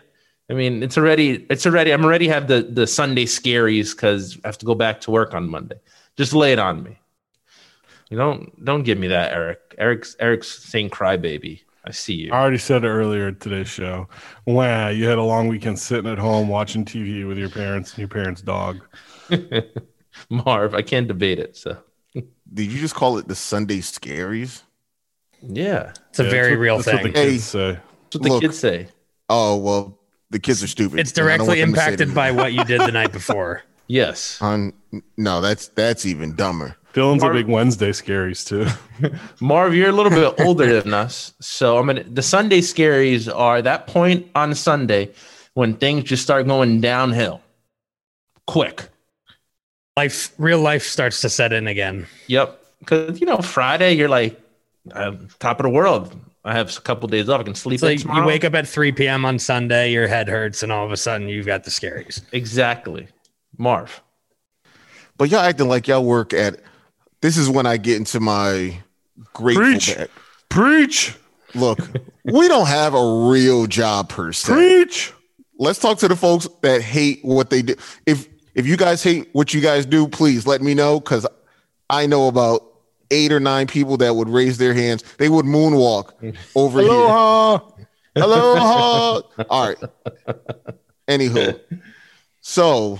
I 0.50 0.54
mean, 0.54 0.82
it's 0.84 0.98
already 0.98 1.46
it's 1.50 1.66
already 1.66 1.92
I'm 1.92 2.06
already 2.06 2.28
have 2.30 2.48
the 2.48 2.62
the 2.62 2.88
Sunday 2.88 3.26
scaries 3.26 3.92
because 3.96 4.38
I 4.44 4.48
have 4.48 4.58
to 4.60 4.66
go 4.66 4.76
back 4.76 5.02
to 5.02 5.12
work 5.12 5.34
on 5.34 5.50
Monday. 5.50 5.80
Just 6.16 6.34
lay 6.34 6.54
it 6.54 6.60
on 6.60 6.84
me. 6.84 6.98
You 8.10 8.18
don't 8.18 8.64
don't 8.64 8.84
give 8.84 8.98
me 8.98 9.08
that, 9.10 9.34
Eric. 9.34 9.76
Eric's 9.78 10.16
Eric's 10.20 10.48
saying 10.48 10.90
crybaby. 10.92 11.62
I 11.84 11.92
see 11.92 12.14
you. 12.14 12.32
I 12.34 12.38
already 12.40 12.58
said 12.58 12.84
it 12.84 12.88
earlier 12.88 13.30
in 13.30 13.36
today's 13.36 13.70
show. 13.70 14.08
Wow, 14.46 14.90
you 14.90 15.06
had 15.08 15.18
a 15.18 15.24
long 15.24 15.48
weekend 15.48 15.80
sitting 15.80 16.10
at 16.12 16.18
home 16.18 16.48
watching 16.50 16.84
TV 16.86 17.26
with 17.28 17.38
your 17.38 17.50
parents 17.50 17.92
and 17.92 18.00
your 18.00 18.08
parents' 18.10 18.42
dog. 18.42 18.82
Marv, 20.30 20.74
I 20.74 20.82
can't 20.82 21.08
debate 21.08 21.40
it. 21.40 21.56
So 21.56 21.78
Did 22.14 22.72
you 22.72 22.80
just 22.80 22.96
call 22.96 23.18
it 23.18 23.28
the 23.28 23.36
Sunday 23.36 23.80
scaries? 23.80 24.64
yeah. 25.42 25.94
It's 26.10 26.20
a 26.20 26.24
Yeah, 26.24 26.30
very 26.30 26.42
that's 26.50 26.56
what- 26.58 26.62
real 26.62 26.78
that's 26.78 26.88
what 26.88 26.96
thing. 27.04 27.04
the 27.04 27.14
kids 27.14 27.32
Hey. 27.32 27.38
say. 27.38 27.72
That's 27.74 28.16
what 28.16 28.24
the 28.24 28.30
Look. 28.30 28.42
kids 28.42 28.60
say. 28.60 28.88
Oh 29.30 29.58
well, 29.58 30.00
the 30.30 30.40
kids 30.40 30.63
are 30.63 30.68
stupid. 30.68 31.00
It's 31.00 31.12
and 31.18 31.20
I 31.20 31.38
don't 31.38 31.46
directly 31.46 31.48
want 31.48 31.60
them 31.60 31.74
to 31.74 31.80
say 31.80 31.86
impacted 31.88 32.16
by 32.16 32.32
what 32.32 32.54
you 32.54 32.63
did 32.63 32.82
the 32.82 32.92
night 32.92 33.12
before. 33.12 33.63
Yes. 33.90 34.42
On 34.42 34.74
no, 35.16 35.40
that's 35.40 35.70
that's 35.70 36.06
even 36.06 36.36
dumber. 36.36 36.76
Dylan's 36.94 37.22
Marv- 37.22 37.36
a 37.36 37.40
big 37.40 37.48
Wednesday 37.48 37.92
scaries 37.92 38.46
too. 38.46 38.68
Marv, 39.40 39.74
you're 39.74 39.88
a 39.88 39.94
little 39.94 40.12
bit 40.12 40.46
older 40.46 40.82
than 40.82 40.94
us. 40.94 41.34
So 41.40 41.78
I'm 41.78 41.88
gonna 41.88 42.04
the 42.04 42.22
Sunday 42.22 42.60
scaries 42.60 43.34
are 43.34 43.62
that 43.62 43.88
point 43.88 44.28
on 44.36 44.54
Sunday 44.56 45.13
when 45.54 45.74
things 45.74 46.04
just 46.04 46.22
start 46.22 46.46
going 46.48 46.82
downhill. 46.82 47.42
Quick. 48.46 48.90
Life, 49.96 50.34
real 50.38 50.60
life 50.60 50.84
starts 50.84 51.22
to 51.22 51.30
set 51.30 51.54
in 51.54 51.68
again. 51.68 52.08
Yep. 52.28 52.62
Because 52.80 53.22
you 53.22 53.26
know, 53.26 53.38
Friday 53.38 53.94
you're 53.94 54.10
like 54.10 54.38
I'm 54.94 55.30
top 55.40 55.60
of 55.60 55.63
the 55.63 55.70
world. 55.70 56.13
I 56.48 56.54
have 56.54 56.76
a 56.76 56.82
couple 56.82 57.06
of 57.06 57.12
days 57.12 57.28
off. 57.30 57.42
I 57.42 57.44
can 57.44 57.56
sleep. 57.56 57.80
So 57.80 57.90
you 57.90 58.24
wake 58.26 58.46
up 58.46 58.54
at 58.56 58.68
3 58.68 58.92
p.m. 58.94 59.26
on 59.26 59.38
Sunday, 59.38 59.92
your 59.92 60.08
head 60.08 60.30
hurts, 60.30 60.64
and 60.64 60.72
all 60.72 60.86
of 60.86 60.92
a 60.92 60.98
sudden 60.98 61.28
you've 61.28 61.46
got 61.46 61.64
the 61.66 61.72
scaries. 61.72 62.22
Exactly. 62.32 63.08
Marv. 63.58 64.02
But 65.18 65.30
y'all 65.30 65.42
acting 65.42 65.68
like 65.68 65.88
y'all 65.88 66.06
work 66.06 66.34
at. 66.34 66.62
This 67.22 67.38
is 67.38 67.50
when 67.50 67.66
I 67.66 67.78
get 67.78 67.98
into 67.98 68.20
my 68.20 68.78
grateful 69.34 69.64
Preach. 69.64 69.96
bag. 69.96 70.10
Preach, 70.50 71.16
Look, 71.56 71.80
we 72.24 72.48
don't 72.48 72.68
have 72.68 72.94
a 72.94 73.28
real 73.30 73.66
job 73.68 74.10
per 74.10 74.32
se. 74.32 74.54
preach. 74.54 75.14
Let's 75.60 75.80
talk 75.80 75.98
to 76.00 76.08
the 76.08 76.16
folks 76.16 76.48
that 76.62 76.82
hate 76.82 77.20
what 77.24 77.50
they 77.50 77.62
do. 77.64 77.76
If 78.06 78.28
if 78.54 78.68
you 78.68 78.78
guys 78.78 79.04
hate 79.04 79.30
what 79.34 79.54
you 79.54 79.62
guys 79.62 79.86
do, 79.86 80.08
please 80.08 80.46
let 80.46 80.62
me 80.62 80.74
know 80.74 81.00
because 81.00 81.26
I 81.90 82.06
know 82.06 82.28
about 82.28 82.64
eight 83.12 83.32
or 83.32 83.39
nine 83.39 83.67
people 83.67 83.98
that 83.98 84.15
would 84.15 84.30
raise 84.30 84.58
their 84.58 84.74
hands. 84.74 85.04
They 85.17 85.30
would 85.30 85.46
moonwalk 85.46 86.12
over 86.56 86.82
here. 86.82 86.89
Aloha. 86.91 87.60
Aloha. 88.15 89.22
All 89.50 89.67
right. 89.67 89.78
Anywho, 91.08 91.60
so 92.41 93.00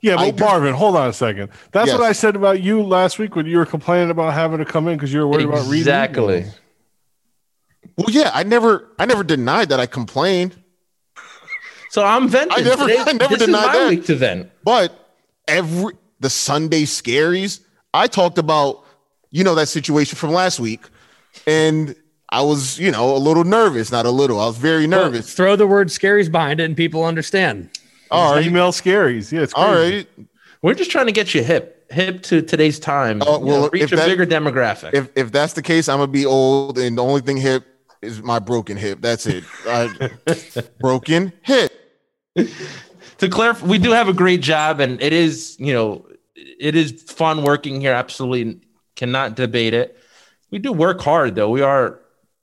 Yeah, 0.00 0.16
but 0.16 0.36
do- 0.36 0.44
Marvin, 0.44 0.74
hold 0.74 0.96
on 0.96 1.08
a 1.08 1.12
second. 1.12 1.50
That's 1.72 1.88
Yes. 1.88 1.98
what 1.98 2.06
I 2.06 2.12
said 2.12 2.36
about 2.36 2.60
you 2.62 2.82
last 2.82 3.18
week 3.18 3.34
when 3.36 3.46
you 3.46 3.58
were 3.58 3.66
complaining 3.66 4.10
about 4.10 4.34
having 4.34 4.58
to 4.58 4.64
come 4.64 4.88
in 4.88 4.96
because 4.96 5.12
you 5.12 5.20
were 5.20 5.28
worried 5.28 5.46
about 5.46 5.64
reading. 5.66 5.78
Exactly. 5.80 6.44
well, 7.96 8.08
yeah, 8.10 8.30
I 8.34 8.42
never, 8.42 8.90
I 8.98 9.06
never 9.06 9.24
denied 9.24 9.70
that 9.70 9.80
I 9.80 9.86
complained, 9.86 10.54
So 11.90 12.04
I'm 12.04 12.28
venting. 12.28 12.58
I 12.58 12.60
never- 12.60 12.86
Today- 12.86 12.98
I 13.06 13.12
never 13.12 13.34
this 13.36 13.40
is 13.42 13.46
denied 13.46 13.66
my 13.66 13.72
that. 13.72 13.88
week 13.88 14.04
to 14.06 14.16
vent. 14.16 14.50
but 14.64 14.92
every 15.48 15.94
the 16.20 16.28
Sunday 16.30 16.82
scaries, 16.84 17.60
I 17.94 18.06
talked 18.06 18.38
about, 18.38 18.84
you 19.30 19.44
know, 19.44 19.54
that 19.54 19.68
situation 19.68 20.16
from 20.16 20.32
last 20.32 20.60
week, 20.60 20.82
and 21.46 21.94
I 22.30 22.42
was, 22.42 22.78
you 22.78 22.90
know, 22.90 23.14
a 23.14 23.18
little 23.18 23.44
nervous. 23.44 23.92
Not 23.92 24.06
a 24.06 24.10
little. 24.10 24.40
I 24.40 24.46
was 24.46 24.56
very 24.58 24.86
nervous. 24.86 25.32
Throw 25.34 25.56
the 25.56 25.66
word 25.66 25.88
scaries 25.88 26.30
behind 26.30 26.60
it, 26.60 26.64
and 26.64 26.76
people 26.76 27.04
understand. 27.04 27.70
All 28.10 28.34
right, 28.34 28.46
Email 28.46 28.72
scaries. 28.72 29.32
Yeah, 29.32 29.42
it's 29.42 29.52
crazy. 29.52 29.66
all 29.68 29.74
right. 29.74 30.06
We're 30.62 30.74
just 30.74 30.90
trying 30.90 31.06
to 31.06 31.12
get 31.12 31.34
you 31.34 31.42
hip, 31.44 31.90
hip 31.92 32.22
to 32.24 32.42
today's 32.42 32.78
time. 32.78 33.22
Oh, 33.24 33.38
you 33.40 33.46
well, 33.46 33.62
know, 33.62 33.68
reach 33.72 33.82
if 33.82 33.92
a 33.92 33.96
that- 33.96 34.08
bigger 34.08 34.26
demographic. 34.26 34.94
If 34.94 35.10
if 35.16 35.32
that's 35.32 35.52
the 35.52 35.62
case, 35.62 35.88
I'm 35.88 35.98
gonna 35.98 36.08
be 36.10 36.26
old, 36.26 36.78
and 36.78 36.96
the 36.98 37.02
only 37.04 37.20
thing 37.20 37.36
hip 37.36 37.64
is 38.02 38.22
my 38.22 38.38
broken 38.38 38.76
hip. 38.76 39.00
That's 39.00 39.26
it. 39.26 39.44
I, 39.66 40.10
broken 40.80 41.32
hip. 41.42 41.72
to 42.36 43.28
clarify, 43.28 43.66
we 43.66 43.78
do 43.78 43.92
have 43.92 44.08
a 44.08 44.12
great 44.12 44.40
job, 44.42 44.80
and 44.80 45.00
it 45.00 45.12
is, 45.12 45.56
you 45.58 45.72
know, 45.72 46.06
it 46.34 46.74
is 46.74 47.02
fun 47.02 47.42
working 47.42 47.80
here. 47.80 47.92
Absolutely, 47.92 48.60
cannot 48.96 49.36
debate 49.36 49.74
it. 49.74 49.96
We 50.50 50.58
do 50.58 50.72
work 50.72 51.00
hard, 51.00 51.34
though. 51.34 51.50
We 51.50 51.62
are 51.62 52.00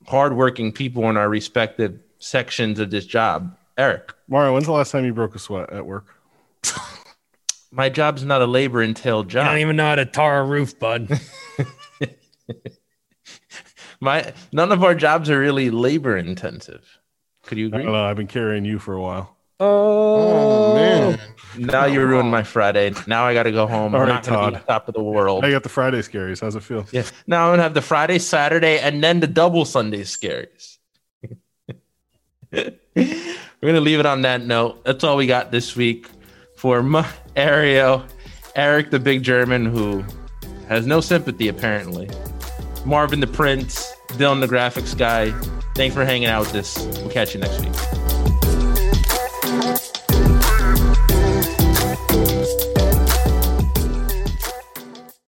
hardworking 0.07 0.71
people 0.71 1.09
in 1.09 1.17
our 1.17 1.29
respective 1.29 1.99
sections 2.19 2.79
of 2.79 2.91
this 2.91 3.05
job. 3.05 3.57
Eric, 3.77 4.13
Mario, 4.27 4.53
when's 4.53 4.65
the 4.65 4.71
last 4.71 4.91
time 4.91 5.05
you 5.05 5.13
broke 5.13 5.35
a 5.35 5.39
sweat 5.39 5.71
at 5.71 5.85
work? 5.85 6.05
my 7.71 7.89
job's 7.89 8.23
not 8.23 8.41
a 8.41 8.45
labor 8.45 8.81
entailed 8.81 9.29
job. 9.29 9.47
I 9.47 9.51
don't 9.51 9.61
even 9.61 9.75
know 9.75 9.85
how 9.85 9.95
to 9.95 10.05
tar 10.05 10.41
a 10.41 10.45
roof, 10.45 10.77
bud. 10.79 11.19
My 13.99 14.33
none 14.51 14.73
of 14.73 14.83
our 14.83 14.93
jobs 14.95 15.29
are 15.29 15.39
really 15.39 15.69
labor 15.69 16.17
intensive. 16.17 16.99
Could 17.43 17.57
you 17.57 17.67
I 17.67 17.67
agree? 17.69 17.83
don't 17.83 17.93
know. 17.93 18.03
I've 18.03 18.17
been 18.17 18.27
carrying 18.27 18.65
you 18.65 18.77
for 18.77 18.93
a 18.93 19.01
while. 19.01 19.37
Oh, 19.59 20.73
oh 20.73 20.75
man. 20.75 21.19
Now 21.57 21.85
you 21.85 22.01
ruined 22.01 22.31
my 22.31 22.43
Friday. 22.43 22.93
Now 23.07 23.25
I 23.25 23.33
got 23.33 23.43
to 23.43 23.51
go 23.51 23.67
home. 23.67 23.93
All 23.93 24.01
I'm 24.01 24.07
right, 24.07 24.13
not 24.15 24.25
going 24.25 24.53
to 24.53 24.59
be 24.59 24.65
top 24.65 24.87
of 24.87 24.95
the 24.95 25.03
world. 25.03 25.45
I 25.45 25.51
got 25.51 25.63
the 25.63 25.69
Friday 25.69 25.99
scaries. 25.99 26.41
How's 26.41 26.55
it 26.55 26.63
feel? 26.63 26.85
Yeah. 26.91 27.03
Now 27.27 27.45
I'm 27.47 27.53
gonna 27.53 27.63
have 27.63 27.73
the 27.73 27.81
Friday, 27.81 28.19
Saturday, 28.19 28.79
and 28.79 29.03
then 29.03 29.19
the 29.19 29.27
double 29.27 29.65
Sunday 29.65 30.01
scaries. 30.01 30.77
We're 32.51 32.71
gonna 33.61 33.81
leave 33.81 33.99
it 33.99 34.05
on 34.05 34.21
that 34.23 34.45
note. 34.45 34.83
That's 34.83 35.03
all 35.03 35.15
we 35.17 35.27
got 35.27 35.51
this 35.51 35.75
week 35.75 36.07
for 36.57 36.83
Ma- 36.83 37.05
Ario, 37.35 38.07
Eric 38.55 38.91
the 38.91 38.99
Big 38.99 39.23
German, 39.23 39.65
who 39.65 40.03
has 40.67 40.85
no 40.87 41.01
sympathy 41.01 41.47
apparently. 41.47 42.09
Marvin 42.85 43.19
the 43.19 43.27
Prince, 43.27 43.93
Dylan 44.09 44.39
the 44.41 44.47
graphics 44.47 44.97
guy. 44.97 45.31
Thanks 45.75 45.95
for 45.95 46.03
hanging 46.05 46.27
out 46.27 46.41
with 46.41 46.55
us. 46.55 46.77
We'll 46.97 47.09
catch 47.09 47.33
you 47.33 47.39
next 47.41 47.61
week. 47.61 48.02